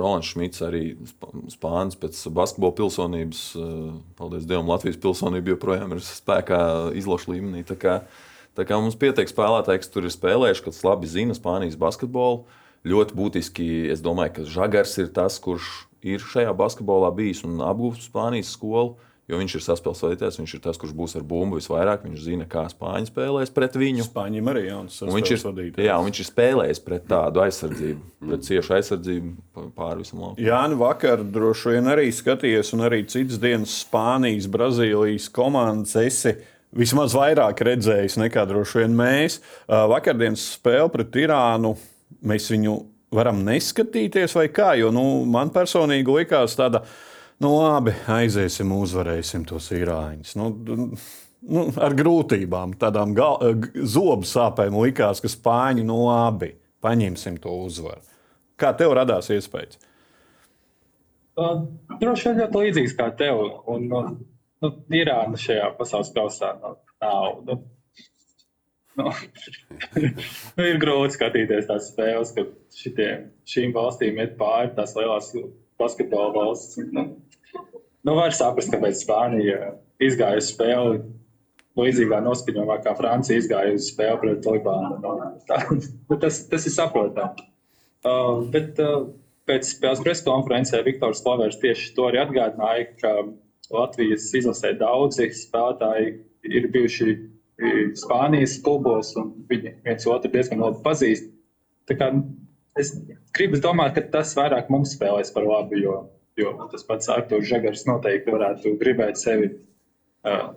Rolands 0.00 0.32
Šmits 0.32 0.64
arī 0.66 0.82
Spānis 1.54 1.94
pēc 2.00 2.18
basketbola 2.34 2.74
pilsonības. 2.80 3.44
Uh, 3.60 3.92
paldies 4.18 4.48
Dievam, 4.50 4.72
Latvijas 4.72 4.98
pilsonība 5.04 5.54
joprojām 5.54 5.94
ir 5.94 6.02
spēkā 6.02 6.58
izlošu 6.98 7.36
līmenī. 7.36 7.62
Tā 7.68 7.78
kā, 7.78 7.94
tā 8.58 8.66
kā 8.66 8.80
mums 8.82 8.98
pietiek 8.98 9.30
spēlētāji, 9.30 9.84
kas 9.84 9.94
tur 9.94 10.10
ir 10.10 10.16
spēlējuši, 10.16 10.66
kas 10.66 10.82
labi 10.88 11.12
zina 11.14 11.38
Spānijas 11.38 11.78
basketbolu 11.78 12.42
ļoti 12.88 13.16
būtiski. 13.18 13.70
Es 13.92 14.02
domāju, 14.04 14.40
ka 14.40 14.50
Žagars 14.58 14.98
ir 15.02 15.14
tas, 15.14 15.38
kurš 15.42 15.70
ir 16.02 16.22
šajā 16.22 16.52
basketbolā 16.58 17.12
bijis 17.14 17.44
un 17.46 17.62
apgūst 17.62 18.10
Spānijas 18.10 18.52
skolu. 18.56 18.98
Jo 19.30 19.38
viņš 19.38 19.52
ir 19.54 19.62
saspēles 19.62 20.00
vadītājs, 20.02 20.36
viņš 20.40 20.52
ir 20.56 20.60
tas, 20.64 20.76
kurš 20.76 20.92
būs 20.98 21.12
ar 21.16 21.22
bumbu 21.24 21.56
visvairāk. 21.60 22.02
Viņš 22.04 22.24
zina, 22.24 22.44
kā 22.50 22.64
spāņi 22.68 23.06
spēlēs 23.06 23.52
pret 23.54 23.78
viņu. 23.78 24.02
Spāņiem 24.08 24.50
arī 24.50 24.64
jauns 24.66 24.98
viņš 25.06 25.30
ir 25.30 25.44
vadītājs. 25.46 25.86
Jā, 25.86 25.98
viņš 26.02 26.18
ir 26.20 26.26
spēlējis 26.26 26.80
pret 26.82 27.06
tādu 27.08 27.40
aizsardzību, 27.44 28.02
pret 28.26 28.48
ciešu 28.48 28.74
aizsardzību 28.76 29.62
pāri 29.78 30.02
visam 30.02 30.24
laukam. 30.24 30.42
Jā, 30.42 30.58
nu 30.68 30.80
vakar 30.82 31.22
droši 31.22 31.76
vien 31.76 31.92
arī 31.94 32.08
skatījies, 32.12 32.74
un 32.74 32.82
arī 32.90 33.04
citas 33.14 33.38
dienas 33.40 33.78
Spānijas, 33.86 34.50
Brazīlijas 34.52 35.30
komandas 35.32 35.94
esi 36.02 36.34
vismaz 36.74 37.14
vairāk 37.16 37.62
redzējis 37.62 38.18
nekā 38.20 38.42
droši 38.50 38.82
vien 38.82 38.98
mēs. 38.98 39.38
Vakardienas 39.70 40.50
spēle 40.58 40.90
pret 40.92 41.22
Irānu 41.22 41.76
mēs 42.20 42.50
viņu 42.52 42.76
varam 43.12 43.42
neskatīties, 43.46 44.36
vai 44.38 44.46
kā. 44.52 44.72
Jo 44.80 44.92
nu, 44.94 45.24
man 45.28 45.52
personīgi 45.54 46.20
likās 46.20 46.56
tāda 46.58 46.84
Nu, 47.42 47.56
labi, 47.58 47.90
aiziesim, 48.12 48.70
uzvarēsim 48.76 49.42
tos 49.48 49.70
īrāņus. 49.74 50.34
Nu, 50.38 50.50
nu, 50.62 51.62
ar 51.82 51.94
grūtībām, 51.98 52.76
tādām 52.78 53.16
zobu 53.16 54.28
sāpēm 54.28 54.76
likās, 54.78 55.22
ka 55.22 55.30
spāņi 55.32 55.82
nu 55.88 56.04
labi, 56.04 56.52
paņemsim 56.84 57.40
to 57.42 57.56
uzvaru. 57.64 58.04
Kā 58.60 58.70
tev 58.78 58.94
radās 58.94 59.32
iespējas? 59.34 59.80
Uh, 61.32 61.64
droši 61.98 62.28
vien 62.28 62.40
ļoti 62.44 62.62
līdzīgs 62.62 62.94
kā 62.98 63.08
tev. 63.18 63.40
Un, 63.72 63.88
nu, 63.90 64.02
nu, 64.62 64.72
Irāna 64.94 65.40
šajā 65.40 65.72
pasaules 65.80 66.12
kausā 66.14 66.52
nu, 66.60 66.76
nav. 67.02 67.40
Nu, 67.48 67.58
nu, 69.00 69.12
nu, 70.56 70.66
ir 70.66 70.78
grūti 70.82 71.16
skatīties 71.16 71.68
tās 71.70 71.90
spēles, 71.92 72.34
kad 72.36 72.52
šitiem, 72.76 73.28
šīm 73.48 73.74
valstīm 73.76 74.20
iet 74.22 74.36
pāri 74.40 74.72
tās 74.76 74.94
lielās 74.98 75.32
basketbola 75.80 76.32
valsts. 76.36 76.80
Nu, 76.92 77.08
nu, 77.54 78.14
var 78.18 78.34
saprast, 78.36 78.72
kāpēc 78.74 79.02
Spānija 79.04 79.74
izgāja 80.02 80.42
uz 80.42 80.50
spēli 80.52 81.02
līdzīgā 81.78 82.20
noskaņojumā, 82.24 82.78
kā 82.84 82.92
Francija 82.98 83.40
izgāja 83.40 83.72
uz 83.78 83.88
spēli 83.92 84.20
pret 84.20 84.48
Libānu. 84.50 84.98
Nu, 85.00 85.80
nu, 86.10 86.18
tas, 86.20 86.42
tas 86.50 86.68
ir 86.68 86.74
saprotami. 86.74 87.48
Uh, 88.02 88.42
bet, 88.52 88.80
uh, 88.82 89.06
pēc 89.48 89.76
spēles 89.76 90.02
preskonferencē 90.04 90.82
Viktors 90.86 91.22
Slavers 91.22 91.60
tieši 91.62 91.92
to 91.96 92.08
arī 92.10 92.20
atgādināja, 92.22 92.88
ka 93.00 93.14
Latvijas 93.72 94.26
izlasē 94.36 94.74
daudzi 94.80 95.30
spēlētāji 95.38 96.16
ir 96.50 96.68
bijuši 96.74 97.14
Spānijas 97.98 98.56
klubos, 98.64 99.12
un 99.20 99.32
viņi 99.50 99.76
viens 99.84 100.08
otru 100.10 100.30
diezgan 100.32 100.62
labi 100.62 100.82
pazīst. 100.84 101.30
Es 102.80 102.92
gribu 103.36 103.60
domāt, 103.60 103.94
ka 103.96 104.04
tas 104.14 104.32
vairāk 104.38 104.70
mums 104.72 104.94
spēlēs 104.96 105.32
par 105.34 105.44
labu, 105.44 105.76
jo, 105.76 105.96
jo 106.40 106.54
tas 106.72 106.86
pats 106.88 107.10
Arktūrs 107.12 107.50
Žagars 107.50 107.84
noteikti 107.88 108.32
varētu 108.32 108.76
gribēt 108.80 109.20
sevi 109.20 109.50
uh, 109.52 110.54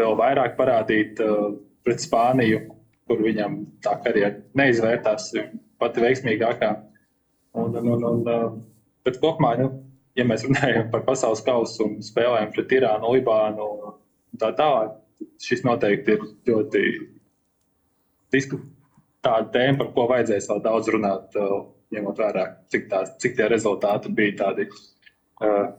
vēl 0.00 0.16
vairāk 0.18 0.56
parādīt 0.58 1.22
uh, 1.22 1.52
pret 1.86 2.02
Spāniju, 2.02 2.64
kur 3.10 3.22
viņam 3.22 3.60
tā 3.84 3.96
karjera 4.04 4.40
neizvērtās 4.58 5.30
pati 5.80 6.02
veiksmīgākā. 6.04 6.72
Un, 7.58 7.74
un, 7.78 7.88
un, 7.94 8.04
un, 8.10 8.58
bet 9.06 9.18
kopumā, 9.22 9.56
nu, 9.58 9.70
ja 10.18 10.26
mēs 10.26 10.44
runājam 10.46 10.90
par 10.92 11.02
pasaules 11.06 11.42
kausu 11.46 11.86
un 11.86 11.96
spēlēm 12.04 12.52
pret 12.54 12.74
Irānu, 12.78 13.14
Libānu 13.16 13.66
un 13.90 14.42
tā 14.42 14.52
tālāk, 14.58 14.99
šis 15.40 15.64
noteikti 15.66 16.16
ir 16.16 16.26
ļoti 16.50 16.82
disku, 18.34 18.60
tāda 19.24 19.50
tēma, 19.54 19.78
par 19.82 19.92
ko 19.96 20.06
vajadzēs 20.12 20.48
vēl 20.50 20.62
daudz 20.64 20.90
runāt, 20.94 21.38
ņemot 21.94 22.22
vērā, 22.22 22.46
cik, 22.72 22.88
tā, 22.90 23.04
cik 23.20 23.36
tie 23.38 23.48
rezultāti 23.50 24.12
bija 24.14 24.36
tādi 24.44 24.68
uh, 24.70 25.72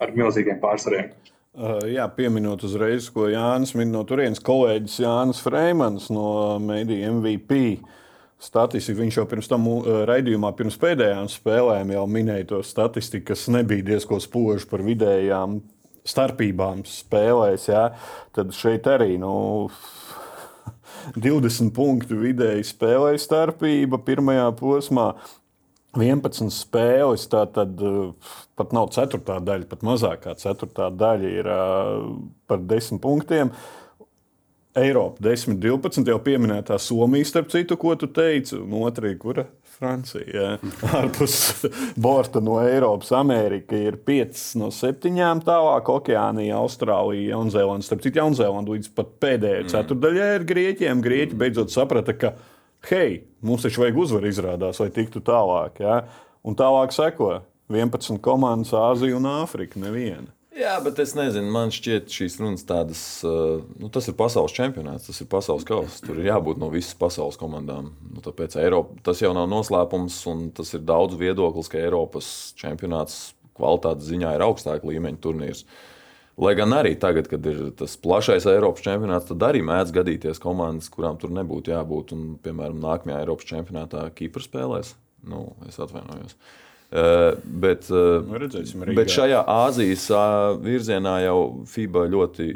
ar 0.00 0.14
milzīgiem 0.14 0.60
pārsvariem. 0.62 1.10
Uh, 1.56 1.80
jā, 1.88 2.04
pieminot 2.12 2.62
uzreiz, 2.68 3.08
ko 3.10 3.30
Jānis 3.32 3.72
min 3.78 3.90
no 3.94 4.04
turienes, 4.06 4.42
kolēģis 4.44 5.00
Jānis 5.02 5.40
Freimans 5.42 6.10
no 6.12 6.28
Mēdī 6.62 7.00
MVP. 7.08 7.62
Uh, 7.76 7.94
statistiku. 8.42 9.00
Viņš 9.00 9.20
jau 9.20 9.26
pirms 9.28 9.48
tam 9.50 9.66
uh, 9.70 10.02
raidījumā, 10.08 10.52
pirms 10.56 10.76
pēdējām 10.80 11.30
spēlēm, 11.32 11.94
jau 11.96 12.04
minēja 12.10 12.50
to 12.52 12.60
statistiku, 12.66 13.30
kas 13.32 13.46
nebija 13.52 13.84
diezgan 13.92 14.22
spoža 14.22 14.68
par 14.70 14.84
vidējām 14.86 15.60
starpībām 16.08 16.84
spēlēs. 16.88 17.68
Ja? 17.70 17.88
Tad 18.36 18.54
šeit 18.56 18.88
arī 18.90 19.16
nu, 19.22 19.32
20 21.26 21.72
punktu 21.76 22.20
vidēji 22.22 22.66
spēlēja 22.66 23.22
starpība 23.22 24.00
pirmajā 24.06 24.50
posmā. 24.58 25.10
11 25.96 26.52
spēles, 26.52 27.22
tā 27.32 27.46
tad 27.48 27.80
pat 28.58 28.72
nav 28.76 28.90
ceturtā 28.92 29.38
daļa, 29.40 29.64
pat 29.70 29.84
mazākā 29.86 30.34
ceturtā 30.36 30.90
daļa 30.92 31.30
ir 31.38 31.48
par 32.50 32.60
10 32.68 33.00
punktiem. 33.00 33.52
Eiropa 34.76 35.22
10, 35.24 35.56
12, 35.56 36.04
jau 36.04 36.18
pieminētā 36.20 36.76
Somija, 36.76 37.24
starp 37.24 37.48
citu, 37.48 37.78
ko 37.80 37.94
tu 37.96 38.10
teici, 38.12 38.58
un 38.60 38.74
otrī, 38.82 39.14
kura 39.16 39.46
Francija. 39.76 40.56
Ārpus 40.96 41.66
borta 42.00 42.40
no 42.44 42.58
Eiropas, 42.62 43.12
Amerika 43.16 43.76
ir 43.76 43.98
5 44.06 44.44
no 44.60 44.70
7, 44.74 45.12
tālāk 45.46 45.90
Okeānija, 45.92 46.60
Austrālija, 46.62 47.34
Jaunzēlanda. 47.34 47.86
Starp 47.86 48.04
citu, 48.04 48.20
Jaunzēlanda 48.22 48.76
līdz 48.76 48.92
pat 48.96 49.16
pēdējai 49.24 49.64
mm. 49.64 49.72
ceturdaļai 49.74 50.30
ir 50.38 50.46
Grieķiem. 50.52 51.02
Grieķi 51.04 51.40
beidzot 51.42 51.74
saprata, 51.74 52.16
ka, 52.16 52.32
hei, 52.90 53.20
mums 53.44 53.66
taču 53.66 53.84
vajag 53.84 54.00
uzvaru 54.06 54.32
izrādās, 54.32 54.80
lai 54.82 54.88
tiktu 54.94 55.24
tālāk. 55.26 55.82
Ja? 55.84 56.00
Un 56.46 56.56
tālāk 56.58 56.94
seko 56.96 57.34
11 57.72 58.22
komandas 58.24 58.72
Āzija 58.76 59.18
un 59.18 59.28
Āfrika. 59.40 59.80
Neviena. 59.82 60.35
Jā, 60.56 60.78
bet 60.80 60.96
es 61.02 61.10
nezinu, 61.12 61.50
man 61.52 61.68
šķiet, 61.74 62.06
šīs 62.08 62.38
runas 62.40 62.62
tādas, 62.64 63.00
uh, 63.28 63.58
nu, 63.76 63.90
tas 63.92 64.06
ir 64.08 64.14
pasaules 64.16 64.54
čempionāts, 64.56 65.10
tas 65.10 65.20
ir 65.20 65.28
pasaules 65.28 65.66
kausa. 65.68 66.00
Tur 66.06 66.16
ir 66.22 66.30
jābūt 66.30 66.62
no 66.62 66.70
visas 66.72 66.96
pasaules 66.96 67.36
komandām. 67.36 67.90
Nu, 68.14 68.22
tāpēc 68.24 68.56
Eiropa, 68.62 68.96
tas 69.04 69.20
jau 69.20 69.34
nav 69.36 69.50
noslēpums, 69.52 70.16
un 70.32 70.48
tas 70.56 70.72
ir 70.72 70.86
daudz 70.88 71.18
viedoklis, 71.20 71.68
ka 71.68 71.82
Eiropas 71.82 72.30
čempionāts 72.56 73.34
kvalitātes 73.58 74.08
ziņā 74.08 74.32
ir 74.38 74.48
augstāka 74.48 74.88
līmeņa 74.88 75.22
turnīrs. 75.26 75.66
Lai 76.40 76.56
gan 76.56 76.72
arī 76.76 76.94
tagad, 77.00 77.28
kad 77.28 77.44
ir 77.52 77.66
tas 77.76 78.00
plašais 78.00 78.48
Eiropas 78.48 78.84
čempionāts, 78.84 79.28
tad 79.28 79.44
arī 79.44 79.60
mēdz 79.64 79.92
gadīties 79.92 80.40
komandas, 80.40 80.88
kurām 80.92 81.20
tur 81.20 81.36
nebūtu 81.36 81.76
jābūt. 81.76 82.16
Un, 82.16 82.28
piemēram, 82.40 82.80
nākamajā 82.80 83.26
Eiropas 83.26 83.52
čempionātā 83.52 84.08
Kipra 84.16 84.44
spēlēs. 84.44 84.96
Nu, 85.28 85.50
es 85.68 85.76
atvainojos. 85.82 86.32
Uh, 86.32 86.65
bet, 86.90 87.88
uh, 87.90 88.22
Redzēsim, 88.42 88.84
bet 88.96 89.10
šajā 89.10 89.42
Āzijas 89.50 90.06
uh, 90.14 90.54
virzienā 90.62 91.18
jau 91.24 91.38
FIBA 91.70 92.06
ļoti 92.12 92.50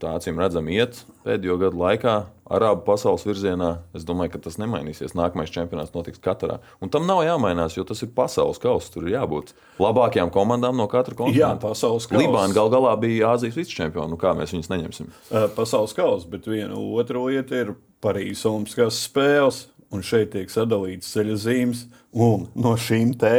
tā 0.00 0.16
acīm 0.16 0.40
redzami 0.40 0.76
iet 0.76 1.02
pēdējo 1.24 1.56
gadu 1.60 1.80
laikā. 1.80 2.16
Arābu 2.46 2.84
pasaules 2.86 3.24
virzienā 3.26 3.70
es 3.96 4.04
domāju, 4.06 4.36
ka 4.36 4.40
tas 4.44 4.58
nemainīsies. 4.60 5.16
Nākamais 5.18 5.50
čempionāts 5.50 5.94
notiks 5.96 6.20
Katarā. 6.22 6.60
Un 6.84 6.92
tam 6.94 7.08
nav 7.08 7.24
jāmainās, 7.26 7.74
jo 7.74 7.82
tas 7.88 8.04
ir 8.06 8.12
pasaules 8.14 8.60
kausa. 8.62 8.92
Tur 8.94 9.08
ir 9.08 9.16
jābūt 9.16 9.50
labākajām 9.82 10.30
komandām 10.34 10.78
no 10.78 10.86
katra 10.92 11.16
kontinenta. 11.18 11.42
Jā, 11.42 11.52
pasaules 11.62 12.06
kausa. 12.06 12.22
Libāna 12.22 12.54
gal 12.54 12.70
galā 12.70 12.92
bija 13.02 13.32
Āzijas 13.32 13.58
vicečempions. 13.58 14.12
Nu, 14.12 14.20
kā 14.20 14.36
mēs 14.38 14.54
viņus 14.54 14.70
neņemsim? 14.70 15.10
Pasaules 15.56 15.96
kausa, 15.96 16.30
bet 16.30 16.46
viena 16.46 16.78
otra 16.78 17.24
lieta 17.26 17.64
ir 17.64 17.74
Parīzes 18.04 18.46
Olimpiskās 18.46 19.00
spēles 19.08 19.64
un 19.94 20.04
šeit 20.06 20.32
tiek 20.34 20.50
sadalīts 20.52 21.12
ceļa 21.14 21.36
zīmes, 21.42 21.84
un 22.12 22.48
no 22.58 22.74
šīm 22.80 23.14
te, 23.20 23.34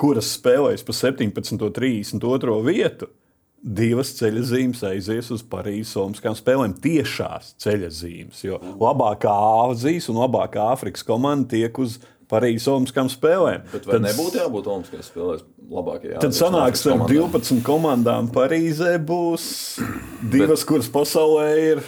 kuras 0.00 0.34
spēlēs 0.36 0.84
pa 0.86 0.96
17. 0.96 1.56
un 1.56 1.74
32. 1.76 2.60
vietu, 2.66 3.10
divas 3.60 4.14
ceļa 4.16 4.44
zīmes 4.48 4.80
aizies 4.88 5.28
uz 5.34 5.42
Parīzes 5.44 5.98
Olimpiskajām 6.00 6.38
spēlēm. 6.38 6.76
Tiešās 6.80 7.54
ceļa 7.60 7.90
zīmes, 7.92 8.40
jo 8.46 8.60
labākā 8.80 9.34
Āzijas 9.66 10.08
un 10.12 10.22
labākā 10.22 10.70
Āfrikas 10.72 11.04
komanda 11.06 11.52
tiek 11.52 11.82
uz 11.82 11.98
Parīzes 12.30 12.70
Olimpiskajām 12.72 13.10
spēlēm. 13.12 13.64
Bet 13.72 13.88
vai 13.88 13.98
tad, 13.98 14.06
nebūtu 14.08 14.40
jābūt 14.40 14.70
Olimpiskajās 14.72 15.10
spēlēs 15.12 15.44
labākajām? 15.70 16.20
Tad 16.24 16.36
sanāks 16.36 16.86
ar 16.88 17.04
12 17.10 17.60
komandām 17.66 18.30
Parīzē 18.32 18.94
būs 19.02 19.44
divas, 20.22 20.62
Bet... 20.62 20.68
kuras 20.70 20.90
pasaulē 20.94 21.48
ir 21.74 21.84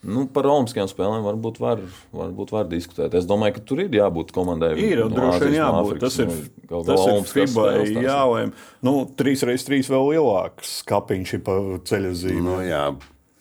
Nu, 0.00 0.24
par 0.32 0.46
Olimpiskajām 0.48 0.88
spēlēm 0.88 1.24
varbūt 1.26 1.58
var, 1.60 1.82
varbūt 2.16 2.54
var 2.54 2.68
diskutēt. 2.70 3.12
Es 3.18 3.26
domāju, 3.28 3.58
ka 3.58 3.64
tur 3.68 3.82
ir 3.84 3.92
jābūt 3.92 4.32
komandai. 4.32 4.72
Ir 4.80 5.02
jau 5.02 5.08
no 5.10 5.18
droši 5.18 5.42
vien 5.44 5.56
jābūt. 5.58 5.80
Afrikas, 5.82 6.16
tas 6.16 6.18
ir, 6.24 6.30
nu, 6.70 6.82
tas 6.88 7.04
ir 7.04 7.26
FIBA 7.28 7.66
jālēm. 8.06 8.54
Nu, 8.86 8.94
3x3 9.20 9.82
vēl 9.92 10.08
lielāks 10.14 10.78
skapiņš 10.80 11.34
ir 11.36 11.42
pa 11.44 11.58
ceļu 11.90 12.14
zīmēm. 12.22 12.48
Nu, 12.48 12.58
jā. 12.64 12.84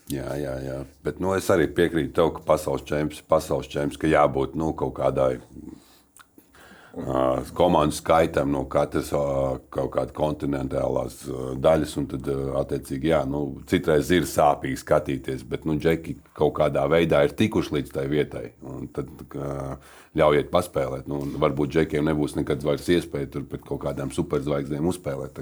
Jā, 0.10 0.34
jā, 0.41 0.56
jā. 0.65 0.78
Bet 1.06 1.19
nu, 1.22 1.32
es 1.38 1.48
arī 1.54 1.67
piekrītu 1.69 2.15
tev, 2.17 2.32
ka 2.36 2.43
pasaules 2.48 2.84
čempions, 2.89 3.22
pasaules 3.30 3.69
čempions, 3.69 4.00
ka 4.02 4.10
jābūt 4.10 4.58
nu, 4.58 4.72
kaut 4.78 4.95
kādai 4.98 5.36
komandu 7.54 7.95
skaitam 7.95 8.52
no 8.52 8.63
katras 8.69 9.12
kaut 9.12 9.91
kādas 9.93 10.15
kontinentālās 10.15 11.21
daļas. 11.62 11.95
Tad, 12.10 12.30
attiecīgi, 12.62 13.12
jā, 13.13 13.21
nu, 13.30 13.43
citreiz 13.69 14.10
ir 14.15 14.28
sāpīgi 14.30 14.80
skatīties, 14.82 15.45
bet 15.49 15.67
nu, 15.69 15.78
džeki 15.80 16.17
kaut 16.38 16.56
kādā 16.60 16.86
veidā 16.91 17.23
ir 17.28 17.36
tikuši 17.38 17.75
līdz 17.78 17.93
tai 17.95 18.08
vietai. 18.12 18.45
Tad 18.95 19.12
ļaujiet 20.17 20.49
paspēlēt. 20.54 21.10
Nu, 21.12 21.21
varbūt 21.41 21.75
džekiem 21.75 22.10
nebūs 22.10 22.38
nekad 22.39 22.65
vairs 22.65 22.89
iespēja 22.89 23.34
tur 23.36 23.45
pret 23.49 23.65
kaut 23.67 23.84
kādām 23.86 24.13
superzvaigznēm 24.15 24.89
uzspēlēt. 24.89 25.38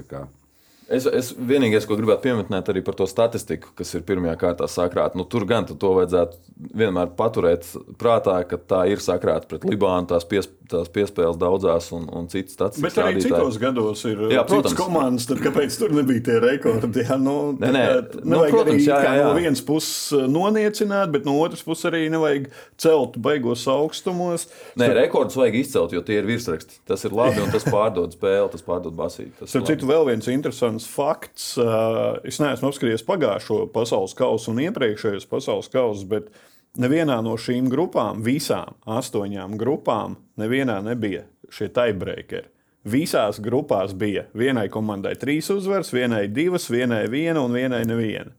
Es, 0.88 1.04
es 1.04 1.34
vienīgais, 1.36 1.84
ko 1.84 1.98
gribētu 1.98 2.24
pieminēt 2.24 2.70
arī 2.72 2.80
par 2.84 2.96
to 2.96 3.04
statistiku, 3.10 3.74
kas 3.76 3.90
ir 3.98 4.06
pirmajā 4.08 4.38
kārtā 4.40 4.68
sakrāta. 4.72 5.18
Nu, 5.20 5.26
tur 5.28 5.44
gan 5.48 5.66
to 5.68 5.90
vajadzētu 5.98 6.38
vienmēr 6.80 7.10
paturēt 7.18 7.66
prātā, 8.00 8.38
ka 8.48 8.56
tā 8.56 8.84
ir 8.88 9.02
sakrāta 9.04 9.50
pret 9.50 9.66
Libānu. 9.68 10.08
Tās, 10.08 10.24
pies, 10.28 10.48
tās 10.70 10.88
piespēles 10.94 11.36
daudzās 11.40 11.90
un, 11.92 12.06
un 12.08 12.30
citas 12.32 12.56
statistikas. 12.56 12.86
Bet 12.86 13.02
arī 13.02 13.18
rādītāji. 13.18 13.34
citos 13.34 13.58
gados 13.60 14.04
ir 14.08 14.22
Jā, 14.32 14.46
citas 14.48 14.48
protams. 14.54 14.76
komandas, 14.80 15.26
tad 15.28 15.42
kāpēc 15.44 15.76
tur 15.82 15.92
nebija 15.98 16.24
tie 16.30 16.38
rekordi? 16.46 17.04
Jā, 17.04 17.18
nu, 17.20 17.36
Nē, 17.60 17.72
nē, 17.74 17.84
tā 17.84 18.22
kā 18.22 18.24
nu, 18.24 18.32
nevajag 18.32 18.56
protams, 18.56 18.72
arī 18.72 18.88
jā, 18.88 19.02
jā, 19.04 19.12
jā. 19.20 19.28
no 19.28 19.36
vienas 19.42 19.64
puses 19.68 20.32
noniecināt, 20.38 21.12
bet 21.12 21.28
no 21.28 21.36
otras 21.42 21.66
puses 21.68 21.90
arī 21.92 22.06
nevajag 22.16 22.48
celt 22.80 23.20
beigos 23.28 23.66
augstumos. 23.68 24.48
Nē, 24.80 24.88
rekordus 25.02 25.36
vajag 25.36 25.60
izcelt, 25.60 25.92
jo 25.96 26.00
tie 26.06 26.22
ir 26.22 26.28
virsraksti. 26.32 26.80
Tas 26.88 27.04
ir 27.04 27.12
labi, 27.16 27.44
un 27.44 27.52
tas 27.52 27.68
pārdod 27.68 28.16
spēli, 28.16 28.48
tas 28.56 28.64
pārdod 28.64 28.96
basīti. 28.96 29.34
Tas 29.42 29.52
Starp 29.52 29.68
citu, 29.68 29.88
vēl 29.92 30.08
viens 30.08 30.32
interesants 30.32 30.77
fakts. 30.86 31.56
ā, 31.58 32.20
Es 32.28 32.38
neesmu 32.38 32.70
apskatījies 32.70 33.06
pagājušo 33.08 33.66
pasaules 33.74 34.14
kausu 34.14 34.52
un 34.52 34.62
iepriekšējos 34.68 35.26
pasaules 35.30 35.68
kausus, 35.72 36.04
bet 36.08 36.30
nevienā 36.78 37.18
no 37.24 37.34
šīm 37.40 37.70
grupām, 37.72 38.22
visām 38.22 38.76
astoņām 38.86 39.56
grupām, 39.58 40.16
nevienā 40.38 40.80
nebija 40.86 41.24
šie 41.50 41.70
tiebreakeri. 41.74 42.48
Visās 42.88 43.40
grupās 43.42 43.92
bija 43.98 44.28
vienai 44.38 44.68
komandai 44.72 45.16
trīs 45.18 45.50
uzvaras, 45.50 45.90
vienai 45.92 46.28
divas, 46.30 46.68
vienai 46.70 47.08
viena 47.10 47.42
un 47.42 47.52
vienai 47.52 47.82
neviena. 47.88 48.30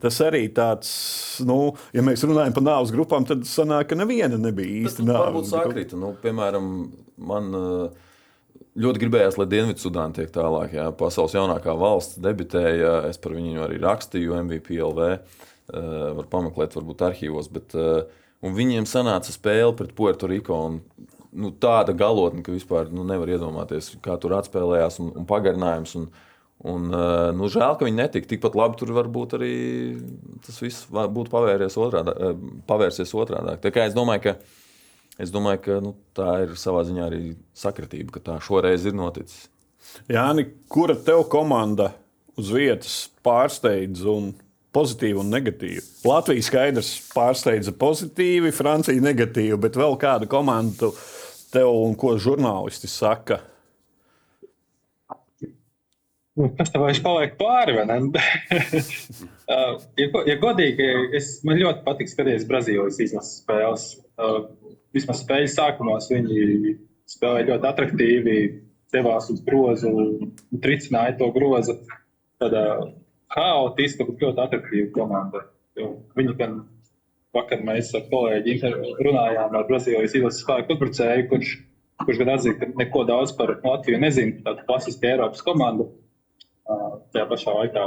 Tas 0.00 0.16
arī 0.24 0.46
tāds, 0.56 0.90
nu, 1.44 1.74
ja 1.92 2.04
mēs 2.04 2.22
runājam 2.24 2.54
par 2.56 2.64
nāves 2.64 2.92
grupām, 2.94 3.26
tad 3.28 3.42
sanāk, 3.48 3.90
ka 3.90 3.98
neviena 4.00 4.38
nebija 4.40 4.86
īsti 4.86 5.04
varbūt 5.04 5.10
nāves 5.10 5.50
grupa. 5.50 5.64
sakrita. 5.66 5.98
Nu, 6.00 6.14
piemēram, 6.22 6.70
man 7.20 7.50
uh, 7.56 8.06
ļoti 8.80 9.02
gribējās, 9.02 9.38
lai 9.40 9.48
Dienvidzudāna 9.50 10.16
tiek 10.16 10.30
tālāk. 10.34 10.74
Jā. 10.76 10.88
Pasaules 10.96 11.34
jaunākā 11.36 11.74
valsts 11.78 12.20
debitēja. 12.22 13.00
Es 13.10 13.20
par 13.22 13.34
viņu 13.36 13.64
arī 13.66 13.80
rakstīju 13.82 14.38
MVP 14.44 14.78
LV. 14.78 15.10
Uh, 15.70 16.10
var 16.18 16.26
pameklēt, 16.30 16.74
varbūt 16.78 17.04
arhīvos. 17.06 17.50
Bet, 17.54 17.76
uh, 17.78 18.08
viņiem 18.42 18.88
sanāca 18.90 19.34
spēle 19.34 19.74
pret 19.78 19.94
Puertoriko. 19.98 20.62
Nu, 21.30 21.52
tāda 21.62 21.94
galotne, 21.94 22.42
ka 22.42 22.54
vispār 22.54 22.90
nu, 22.90 23.04
nevar 23.06 23.30
iedomāties, 23.30 23.92
kā 24.02 24.16
tur 24.18 24.34
atspēlējās 24.40 24.98
un, 25.02 25.12
un 25.20 25.28
pagarinājums. 25.30 25.94
Un, 26.00 26.08
un, 26.66 26.88
uh, 26.90 27.28
nu, 27.36 27.50
žēl, 27.52 27.76
ka 27.78 27.86
viņi 27.86 28.00
netika 28.02 28.32
tikpat 28.32 28.58
labi. 28.58 28.80
Tur 28.80 28.94
varbūt 28.98 29.36
arī 29.38 29.54
tas 30.46 30.58
viss 30.62 30.88
būtu 30.90 31.30
pavērsies 31.30 31.78
otrādi. 31.78 32.32
Pavērsies 32.70 33.14
otrādi. 33.14 33.60
Tā 33.62 33.74
kā 33.74 33.86
es 33.86 33.94
domāju, 33.94 34.26
ka 34.26 34.59
Es 35.20 35.32
domāju, 35.34 35.60
ka 35.66 35.78
nu, 35.84 35.90
tā 36.16 36.28
ir 36.46 36.54
savā 36.56 36.80
ziņā 36.88 37.06
arī 37.10 37.22
sakritība, 37.60 38.14
ka 38.16 38.22
tā 38.30 38.36
šoreiz 38.44 38.86
ir 38.88 38.94
noticis. 38.96 39.48
Jāni, 40.08 40.46
kura 40.72 40.94
tev 40.96 41.26
komanda 41.32 41.90
uz 42.40 42.48
vietas 42.54 42.94
pārsteidz 43.26 44.04
un 44.08 44.30
pozitīvi 44.72 45.20
un 45.20 45.28
negatīvi? 45.34 45.82
Latvija 46.08 46.46
skaidrs 46.46 46.94
pārsteidza 47.12 47.74
pozitīvi, 47.76 48.52
Francija 48.54 49.02
negatīvi, 49.04 49.58
bet 49.60 49.76
vēl 49.76 49.98
kāda 50.00 50.28
komanda 50.30 50.86
tu- 50.86 50.94
tev 51.52 51.68
un 51.74 51.96
ko 51.98 52.14
žurnālisti 52.22 52.88
saka? 52.88 53.40
Nu, 56.38 56.46
Kas 56.56 56.70
tev 56.72 56.84
vairs 56.86 57.00
paliek 57.04 57.34
pāri? 57.40 57.76
vai 57.76 57.86
ne? 57.90 58.00
Uh, 59.50 59.80
ja, 59.98 60.06
ja 60.30 60.34
godīgi, 60.38 60.84
es, 61.18 61.40
man 61.42 61.58
ļoti 61.58 61.80
patīk 61.82 62.06
skatīties 62.12 62.44
Brazīlijas 62.46 63.00
izlases 63.02 63.40
spēles. 63.40 63.86
Vismaz 64.96 65.22
spēļu 65.22 65.50
sākumos 65.52 66.08
viņi 66.10 66.74
spēlēja 67.10 67.48
ļoti 67.52 67.68
attraktīvi, 67.70 68.36
devās 68.94 69.30
uz 69.30 69.40
grozu, 69.46 69.92
tricināja 70.62 71.16
to 71.20 71.30
grozu. 71.34 71.76
Tāda 72.40 72.64
haotiska, 73.36 74.06
bet 74.08 74.22
ļoti 74.24 74.44
attraktīva 74.44 74.90
komanda. 74.94 75.44
Viņi 76.18 76.36
gan 76.38 76.60
vakar 77.36 77.62
mēs 77.66 77.92
ar 77.94 78.06
kolēģi 78.10 78.56
runājām 79.06 79.56
ar 79.56 79.66
Brazīlijas 79.68 80.16
izlases 80.18 80.42
spēku 80.42 80.74
uzbrucēju, 80.74 81.26
kurš, 81.30 81.52
kurš 82.02 82.22
gan 82.22 82.32
atzīst, 82.34 82.58
ka 82.60 82.70
neko 82.80 83.04
daudz 83.08 83.34
par 83.38 83.54
Latviju 83.62 84.00
nezina. 84.02 84.40
Tāda 84.46 84.66
klasiska 84.66 85.12
Eiropas 85.12 85.44
komanda. 85.46 85.86
Tajā 87.14 87.26
pašā 87.30 87.54
laikā 87.60 87.86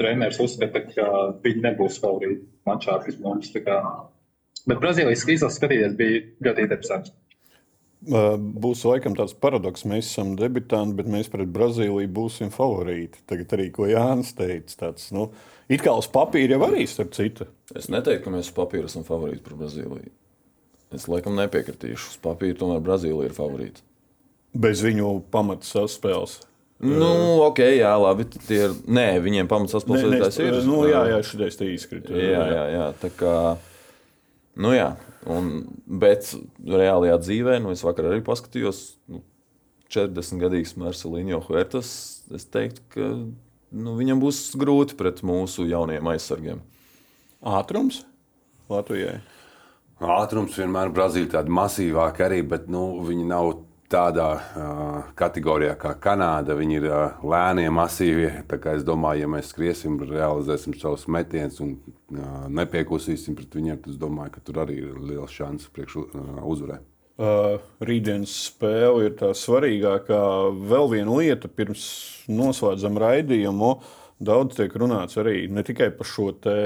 treneris 0.00 0.40
uzskata, 0.44 0.82
ka 0.92 1.06
viņi 1.44 1.64
nebūs 1.64 2.00
favorīti 2.02 2.44
mačā 2.68 2.98
pret 3.04 3.20
mums. 3.24 3.52
Bet 4.66 4.80
Brazīlijas 4.82 5.24
izlases 5.30 5.60
skatīties 5.60 5.94
bija 5.98 6.24
ļoti 6.48 6.66
interesanti. 6.66 7.14
Uh, 8.06 8.34
Būs 8.38 8.84
laikam 8.86 9.16
tāds 9.18 9.32
paradoks, 9.40 9.86
mēs 9.88 10.10
esam 10.12 10.34
debitanti, 10.38 10.94
bet 10.98 11.08
mēs 11.10 11.30
pret 11.32 11.48
Brazīliju 11.54 12.10
būsim 12.14 12.52
favorīti. 12.54 13.22
Tagad 13.30 13.54
arī, 13.56 13.70
ko 13.74 13.88
Jānis 13.90 14.34
teica, 14.36 14.76
tāds, 14.84 15.08
nu, 15.16 15.30
it 15.72 15.82
kā 15.82 15.94
uz 15.96 16.06
papīra 16.12 16.58
jau 16.58 16.66
arī 16.68 16.84
starp 16.90 17.14
citu. 17.16 17.48
Es 17.74 17.88
neteiktu, 17.90 18.26
ka 18.26 18.34
mēs 18.36 18.50
uz 18.50 18.56
papīra 18.58 18.90
esam 18.90 19.06
favorīti 19.06 19.42
par 19.46 19.56
Brazīliju. 19.62 20.12
Es 20.94 21.08
laikam 21.10 21.34
nepiekritīšu. 21.40 22.12
Uz 22.14 22.18
papīra 22.22 22.58
tomēr 22.60 22.84
Brazīlija 22.84 23.30
ir 23.32 23.34
favorīta. 23.34 23.82
Bez 24.56 24.84
viņu 24.86 25.16
pamata 25.34 25.66
saspēles. 25.66 26.38
Nu, 26.84 27.08
ok, 27.46 27.62
jā, 27.78 27.90
labi. 27.96 28.26
tie 28.36 28.66
Ir, 28.68 28.74
nē, 28.84 29.06
viņiem 29.24 29.48
pamats 29.48 29.72
Ne, 29.72 29.80
ne, 29.80 29.96
atspēlētājs 29.96 30.38
ir. 30.44 30.58
nu, 30.68 30.82
jā, 30.88 31.00
jā, 31.10 31.22
šitais 31.24 31.56
te 31.56 31.68
izkrita. 31.72 32.12
jā, 32.12 32.44
jā, 32.52 32.64
jā. 32.74 32.86
Tā 33.00 33.10
kā, 33.16 33.34
nu 34.60 34.72
jā. 34.74 34.90
Un, 35.26 35.50
bet 35.86 36.28
reālajā 36.62 37.16
dzīvē, 37.22 37.56
nu, 37.64 37.72
es 37.74 37.82
vakar 37.82 38.12
arī 38.12 38.20
paskatījos, 38.26 38.82
nu, 39.10 39.24
40 39.90 40.42
gadīgs 40.42 40.76
Marcelīņo 40.78 41.40
Huertas. 41.46 41.90
Es 42.34 42.46
teiktu, 42.50 42.82
ka 42.94 43.08
nu, 43.76 43.94
viņam 43.98 44.22
būs 44.22 44.40
grūti 44.58 44.98
pret 44.98 45.22
mūsu 45.26 45.66
jaunajiem 45.70 46.10
aizsargiem. 46.12 46.62
Ātrums 47.46 48.02
Latvijai. 48.70 49.20
Ātrums 49.96 50.56
vienmēr 50.58 50.90
ir 50.90 50.96
Brazīlijā 50.96 51.36
tāda 51.38 51.52
masīvāka 51.56 52.26
arī, 52.26 52.42
bet 52.46 52.66
nu, 52.72 53.00
viņi 53.06 53.28
nav 53.30 53.52
tādā 53.92 54.26
uh, 54.36 54.96
kategorijā 55.18 55.76
kā 55.80 55.94
Kanāda. 56.02 56.56
Viņi 56.58 56.78
ir 56.80 56.88
uh, 56.90 57.22
lēnie, 57.26 57.68
masīvi. 57.74 58.28
Es 58.72 58.84
domāju, 58.86 59.24
ja 59.24 59.30
mēs 59.36 59.52
skriesim, 59.52 60.00
realizēsim 60.02 60.76
savus 60.78 61.06
metienus 61.12 61.60
un 61.64 61.76
uh, 61.76 62.44
nepiekusīsim 62.60 63.38
pret 63.38 63.56
viņiem, 63.58 63.80
tad 63.84 63.94
es 63.94 64.00
domāju, 64.00 64.34
ka 64.36 64.44
tur 64.46 64.62
arī 64.66 64.80
ir 64.82 64.98
liels 65.00 65.34
šans 65.34 65.70
priekš 65.74 66.00
uh, 66.02 66.42
uzvarēt. 66.46 66.84
Uh, 67.16 67.62
rītdienas 67.80 68.34
spēle 68.50 69.06
ir 69.06 69.16
tā 69.16 69.30
svarīgākā. 69.32 70.20
Vēl 70.68 70.90
viena 70.92 71.16
lieta, 71.16 71.48
pirms 71.48 71.86
noslēdzam 72.28 72.98
raidījumu, 73.00 73.70
daudz 74.20 74.58
tiek 74.58 74.76
runāts 74.76 75.16
arī 75.20 75.46
ne 75.48 75.64
tikai 75.64 75.88
par 75.96 76.08
šo 76.10 76.34
te 76.36 76.56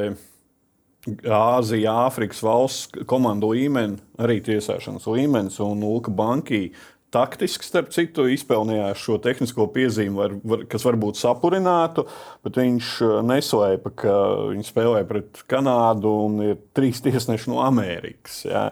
Āzijas, 1.08 2.10
Āfrikas 2.10 2.42
valsts 2.44 3.04
komandu 3.08 3.54
līmeni, 3.54 3.96
arī 4.20 4.36
tiesāšanas 4.44 5.06
līmenis 5.08 5.56
un 5.64 5.80
Luka 5.80 6.12
Banki. 6.12 6.74
Taktiski, 7.10 7.66
starp 7.66 7.88
citu, 7.94 8.28
izpelnījās 8.30 9.00
šo 9.02 9.16
tehnisko 9.22 9.66
piezīmi, 9.74 10.14
var, 10.14 10.34
var, 10.46 10.60
kas 10.70 10.84
varbūt 10.86 11.18
sapurinātu, 11.18 12.04
bet 12.46 12.60
viņš 12.60 12.90
uh, 13.06 13.16
neslēpa, 13.26 13.94
ka 14.02 14.18
viņi 14.52 14.68
spēlē 14.68 15.02
pret 15.08 15.42
Kanādu 15.50 16.12
un 16.28 16.38
ir 16.52 16.60
trīs 16.76 17.02
tiesneši 17.02 17.50
no 17.50 17.64
Amerikas. 17.64 18.44
Jā. 18.46 18.68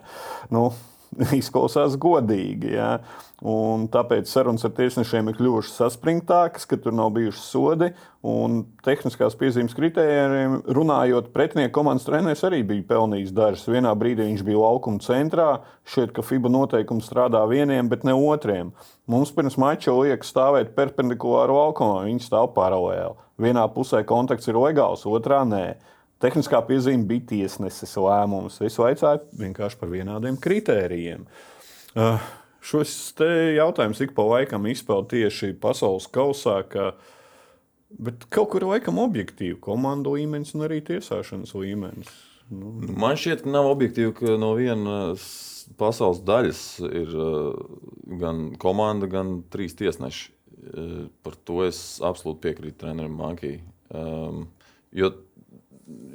Nu, 0.55 0.69
izklausās 1.41 1.97
godīgi. 2.01 2.75
Ja? 2.77 2.99
Un 3.39 3.85
tāpēc 3.93 4.27
sarunas 4.27 4.65
ar 4.67 4.73
tiesnešiem 4.75 5.31
ir 5.31 5.37
kļuvušas 5.39 5.77
saspringtākas, 5.79 6.67
ka 6.67 6.79
tur 6.83 6.95
nav 6.97 7.13
bijuši 7.15 7.43
sodi. 7.45 7.91
Un 8.27 8.65
tehniskās 8.83 9.37
piezīmes 9.39 9.77
kritērijiem 9.79 10.57
runājot, 10.75 11.31
pretinieku 11.35 11.77
komandas 11.77 12.09
treneris 12.09 12.43
arī 12.49 12.65
bija 12.67 12.87
pelnījis 12.91 13.35
dažas. 13.37 13.69
Vienā 13.71 13.95
brīdī 13.99 14.27
viņš 14.27 14.43
bija 14.49 14.65
laukuma 14.65 15.03
centrā. 15.05 15.49
Šķiet, 15.87 16.17
ka 16.17 16.25
FIBA 16.27 16.51
noteikumi 16.51 17.05
strādā 17.07 17.45
vieniem, 17.51 17.91
bet 17.93 18.03
ne 18.09 18.17
otriem. 18.17 18.75
Mums 19.09 19.31
pirms 19.37 19.59
mača 19.61 19.95
liek 19.95 20.27
stāvēt 20.27 20.75
perpendikulāri 20.77 21.55
laukumam, 21.55 22.09
viņi 22.11 22.27
stāv 22.27 22.51
paralēli. 22.59 23.15
Vienā 23.39 23.69
pusē 23.71 24.03
kontakts 24.03 24.51
ir 24.51 24.59
legāls, 24.59 25.07
otrā 25.07 25.45
nē. 25.47 25.79
Tehniskā 26.23 26.59
piezīme 26.67 27.07
bija 27.07 27.27
tiesneses 27.35 27.95
lēmums. 28.03 28.59
Es 28.67 28.79
vaicāju 28.81 29.23
vienkārši 29.39 29.79
par 29.79 29.91
vienādiem 29.93 30.39
kritērijiem. 30.43 31.29
Uh, 31.95 32.19
šos 32.65 32.91
jautājumus 33.55 34.03
ik 34.03 34.17
pa 34.17 34.27
laikam 34.27 34.67
izpeld 34.67 35.13
tieši 35.13 35.53
pasaules 35.63 36.09
kausā, 36.11 36.61
ka, 36.67 36.91
bet 38.03 38.27
kaut 38.35 38.51
kur 38.55 38.67
laikam 38.67 38.99
objektīvi 39.03 39.61
komandu 39.63 40.17
līmenis 40.17 40.57
un 40.59 40.67
arī 40.67 40.81
tiesāšanas 40.91 41.55
līmenis. 41.55 42.11
Nu, 42.51 42.75
Man 42.99 43.19
šķiet, 43.21 43.45
ka 43.45 43.53
nav 43.53 43.69
objektīvi, 43.71 44.17
ka 44.19 44.35
no 44.41 44.55
vienas 44.59 45.29
pasaules 45.79 46.25
daļas 46.27 46.65
ir 46.89 47.15
uh, 47.15 47.63
gan 48.19 48.49
komanda, 48.59 49.07
gan 49.11 49.39
trīs 49.53 49.79
tiesneši. 49.79 50.33
Uh, 50.59 51.01
Par 51.23 51.39
to 51.47 51.63
es 51.69 52.01
absolūti 52.03 52.49
piekrītu 52.49 52.83
trenerim 52.83 53.15
Mankijai. 53.21 53.61
Um, 53.95 54.49
jo, 54.97 55.13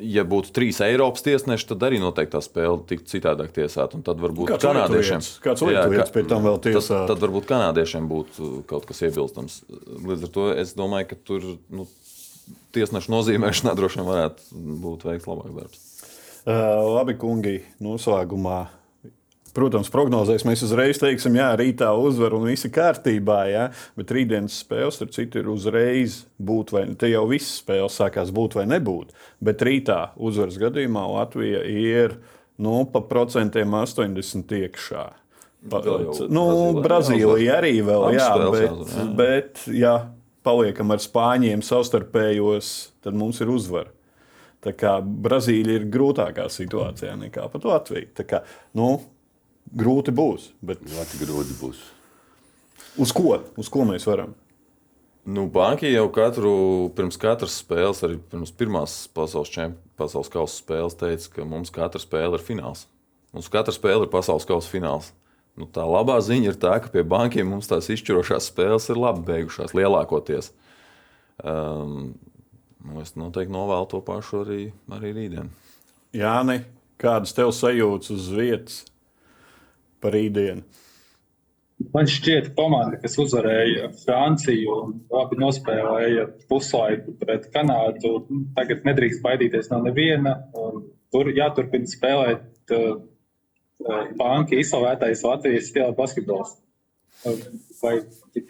ja 0.03 0.23
būtu 0.27 0.51
trīs 0.55 0.79
Eiropas 0.83 1.23
tiesneši, 1.25 1.67
tad 1.71 1.85
arī 1.87 1.99
noteikti 2.01 2.35
tā 2.35 2.41
spēle 2.43 2.81
tiktu 2.89 3.15
citādāk 3.15 3.53
tiesāta. 3.55 3.99
Tad 4.05 4.19
varbūt 4.21 4.51
Kāds 4.53 4.65
kanādiešiem 4.67 5.21
lietuvietis- 5.23 5.41
kāds 5.45 5.63
lietuvietis 5.65 6.13
pie 6.13 6.23
tam 6.29 6.43
vēl 6.43 6.59
tad, 6.59 6.73
tiesātu? 6.73 7.07
tad 7.13 7.23
varbūt 7.23 7.47
kanādiešiem 7.49 8.09
būtu 8.11 8.51
kaut 8.69 8.85
kas 8.89 9.01
iebilstams. 9.07 9.61
Līdz 10.03 10.27
ar 10.29 10.33
to 10.37 10.45
es 10.53 10.73
domāju, 10.77 11.09
ka 11.13 11.15
tur 11.23 11.41
nu, 11.69 11.87
tiesnešu 12.75 13.09
nozīmēšanā 13.13 13.75
droši 13.79 14.01
vien 14.01 14.09
varētu 14.11 14.61
būt 14.83 15.07
veikts 15.09 15.27
labāks 15.31 15.57
darbs. 15.57 15.83
Uh, 16.43 16.83
labi, 16.99 17.13
kungi, 17.15 17.61
noslēgumā 17.79 18.67
Protams, 19.53 19.91
prognozēs 19.93 20.47
mēs 20.47 20.63
uzreiz 20.65 20.97
teiksim, 21.01 21.35
jā, 21.37 21.51
rītā 21.59 21.91
uzvar 21.93 22.33
un 22.33 22.47
viss 22.49 22.65
ir 22.65 22.73
kārtībā. 22.73 23.39
Jā, 23.51 23.65
bet 23.99 24.13
rītdienas 24.15 24.55
spēles, 24.63 24.97
starp 24.97 25.13
citu, 25.13 25.43
ir 25.43 25.49
uzreiz 25.53 26.23
būt 26.41 26.73
vai 26.73 26.87
ne. 26.89 26.97
Te 26.97 27.11
jau 27.11 27.27
viss 27.29 27.59
spēles 27.61 27.99
sākās 28.01 28.33
būt 28.33 28.57
vai 28.57 28.65
nebūt. 28.71 29.13
Bet 29.45 29.61
rītā 29.65 29.99
uzvaras 30.17 30.57
gadījumā 30.61 31.05
Latvija 31.11 31.61
ir 31.69 32.17
nu, 32.57 32.79
pa 32.89 33.03
procentiem 33.05 33.77
80 33.77 34.57
iekšā. 34.63 35.05
Pa, 35.69 35.79
nu, 36.33 36.45
Brazīlija 36.83 37.61
arī 37.61 37.77
vēl, 37.85 38.09
jā, 38.17 38.29
bet, 38.51 38.97
bet 39.15 39.61
ja 39.71 39.93
paliekam 40.43 40.91
ar 40.91 40.99
spāņiem 40.99 41.61
savstarpējos, 41.63 42.73
tad 43.05 43.15
mums 43.15 43.39
ir 43.43 43.53
uzvara. 43.53 43.93
Tā 44.63 44.73
kā 44.75 44.97
Brazīlija 45.03 45.81
ir 45.81 45.89
grūtākā 45.91 46.49
situācijā 46.51 47.15
nekā 47.19 47.47
pat 47.51 47.67
Latvija. 47.67 48.09
Tā 48.19 48.25
kā, 48.27 48.43
nu, 48.79 48.95
grūti 49.71 50.13
būs. 50.15 50.51
Bet... 50.61 50.83
Ļoti 50.87 51.19
grūti 51.23 51.57
būs. 51.59 51.83
Uz 53.01 53.13
ko? 53.15 53.39
Uz 53.57 53.69
ko 53.73 53.85
mēs 53.89 54.05
varam? 54.09 54.35
Nu, 55.23 55.45
Banki 55.47 55.87
jau 55.87 56.09
katru, 56.11 56.53
pirms 56.97 57.15
katras 57.15 57.55
spēles, 57.61 58.01
arī 58.03 58.17
pirms 58.31 58.51
pirmās 58.59 58.95
pasaules, 59.15 59.51
čemp, 59.53 59.77
pasaules 59.95 60.27
kausa 60.31 60.57
spēles, 60.57 60.97
teica, 60.99 61.29
ka 61.37 61.45
mums 61.47 61.71
katra 61.71 62.01
spēle 62.01 62.35
ir 62.35 62.43
fināls. 62.43 62.89
Mums 63.31 63.47
katra 63.53 63.71
spēle 63.73 64.03
ir 64.03 64.11
pasaules 64.11 64.45
kausa 64.49 64.67
fināls. 64.67 65.13
Nu, 65.55 65.67
tā 65.69 65.85
labā 65.87 66.17
ziņa 66.21 66.51
ir 66.51 66.59
tā, 66.59 66.75
ka 66.83 66.91
pie 66.91 67.05
bankiem 67.07 67.47
mums 67.53 67.69
tās 67.71 67.87
izšķirošās 67.93 68.49
spēles 68.51 68.89
ir 68.91 68.99
labi 68.99 69.23
beigušās 69.29 69.75
lielākoties. 69.77 70.51
Um, 71.39 72.15
es 72.99 73.15
noteikti 73.15 73.53
novēlu 73.53 73.87
to 73.93 74.01
pašu 74.03 74.43
arī, 74.43 74.61
arī 74.91 75.13
rītdien. 75.15 75.53
Jā, 76.13 76.41
ne. 76.45 76.65
Kādas 76.99 77.33
tev 77.35 77.53
sajūtas 77.55 78.11
uz 78.13 78.27
vietas 78.33 78.81
par 80.03 80.15
rītdienu? 80.17 80.63
Man 81.91 82.07
šķiet, 82.07 82.51
ka 82.51 82.61
komanda, 82.61 82.99
kas 83.01 83.17
uzvarēja 83.19 83.89
Franciju 84.03 84.75
un 84.85 84.91
labi 85.11 85.39
nospēlēja 85.41 86.27
puslaiku 86.51 87.15
pret 87.19 87.49
Kanādu, 87.53 88.13
tagad 88.55 88.85
nedrīkst 88.87 89.23
baidīties 89.25 89.71
no 89.71 89.81
neviena. 89.83 90.37
Tur 91.13 91.31
jāturpina 91.33 91.89
spēlēt 91.89 92.73
uh, 92.77 93.01
banka 94.19 94.55
izslavētais 94.59 95.25
Latvijas 95.25 95.71
stila 95.71 95.91
basketbols. 95.97 96.55
Vai 97.81 97.97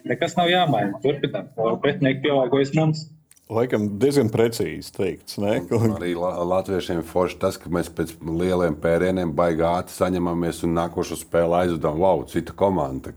nekas 0.08 0.38
nav 0.38 0.51
jāmaina? 0.51 0.99
Turpinām. 1.04 1.49
Pretinieki 1.84 2.24
pielāgojas 2.28 2.74
mums. 2.78 3.08
Laikam 3.52 3.89
diezgan 4.00 4.30
precīzi 4.32 4.94
teikts. 4.96 5.36
Ne? 5.44 5.58
Arī 5.68 6.14
latviešiem 6.16 7.02
forši 7.06 7.36
tas, 7.41 7.58
ka 7.60 7.68
mēs 7.74 7.89
pēc 7.91 8.14
lieliem 8.24 8.78
pērieniem 8.80 9.34
baigā 9.36 9.74
ātri 9.82 9.98
saņemamies 9.98 10.62
un 10.64 10.78
nākošo 10.78 11.18
spēli 11.20 11.58
aizvedam. 11.60 12.00
Wow, 12.00 12.24
cita 12.32 12.56
komanda. 12.56 13.12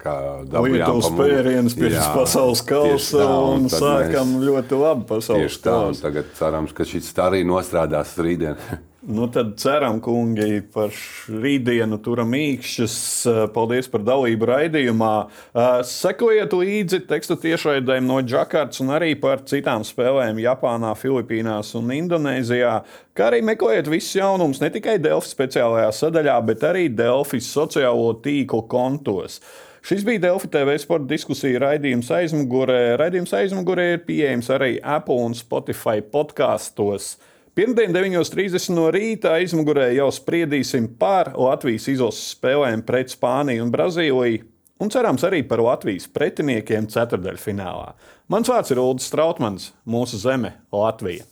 Lietuvas 0.51 1.13
pērienus 1.15 1.79
pirms 1.79 2.11
pasaules 2.17 2.65
kausa 2.67 3.23
un, 3.23 3.69
un 3.69 3.71
sākam 3.71 4.35
mēs, 4.35 4.49
ļoti 4.51 4.83
labi 4.83 5.07
pasaules 5.13 5.61
kausa. 5.63 6.09
Tagad 6.09 6.35
cerams, 6.41 6.75
ka 6.75 6.89
šis 6.91 7.15
arī 7.23 7.45
nostrādās 7.47 8.19
rītdien. 8.19 8.59
Nu, 9.09 9.29
tad 9.31 9.53
ceram, 9.55 10.01
kungi, 10.03 10.65
par 10.75 10.91
rītdienu 11.31 12.01
turam 12.03 12.33
īkšķus. 12.35 12.95
Paldies 13.55 13.87
par 13.93 14.03
dalību 14.03 14.49
raidījumā. 14.51 15.11
Sekojiet 15.87 16.57
līdzi 16.59 17.05
teksta 17.07 17.37
tiešraidēm 17.39 18.03
no 18.09 18.17
Džakartas 18.27 18.83
un 18.83 18.91
arī 18.97 19.13
par 19.21 19.45
citām 19.47 19.85
spēlēm 19.87 20.41
Japānā, 20.43 20.91
Filipīnās 20.99 21.71
un 21.79 21.93
Indonēzijā. 21.95 22.73
Kā 23.15 23.29
arī 23.29 23.45
meklējiet 23.47 23.93
visus 23.93 24.17
jaunumus 24.19 24.59
ne 24.65 24.73
tikai 24.75 24.97
Delfi 24.99 25.31
speciālajā 25.37 25.95
sadaļā, 26.01 26.41
bet 26.51 26.67
arī 26.67 26.89
Delfi 26.91 27.39
sociālo 27.39 28.11
tīklu 28.27 28.65
kontos. 28.67 29.39
Šis 29.87 30.03
bija 30.03 30.25
Delfi 30.27 30.51
TV 30.51 30.75
sporta 30.83 31.13
diskusija 31.15 31.63
raidījums 31.63 32.11
aizmugurē. 32.11 32.97
Raidījums 32.99 33.39
aizmugurē 33.39 33.87
ir 33.93 34.05
pieejams 34.11 34.51
arī 34.51 34.81
Apple 34.83 35.23
un 35.31 35.39
Spotify 35.39 36.03
podkastos. 36.03 37.13
Pirmdien, 37.57 37.89
9.30 37.89 38.75
no 38.77 38.91
rīta 38.93 39.31
aizmugurē 39.39 39.87
jau 39.97 40.11
spriedīsim 40.13 40.91
par 41.01 41.31
Latvijas 41.41 41.87
izlases 41.89 42.35
spēlēm 42.35 42.83
pret 42.85 43.15
Spāniju 43.15 43.65
un 43.65 43.71
Brazīliju. 43.73 44.43
Un 44.85 44.93
cerams 44.93 45.25
arī 45.25 45.41
par 45.49 45.63
Latvijas 45.65 46.05
pretiniekiem 46.13 46.85
ceturdaļfinālā. 46.93 47.95
Mans 48.29 48.53
vārds 48.53 48.75
ir 48.75 48.83
Ulrichs 48.83 49.09
Strautmans, 49.09 49.71
mūsu 49.89 50.21
zeme, 50.21 50.53
Latvija. 50.69 51.25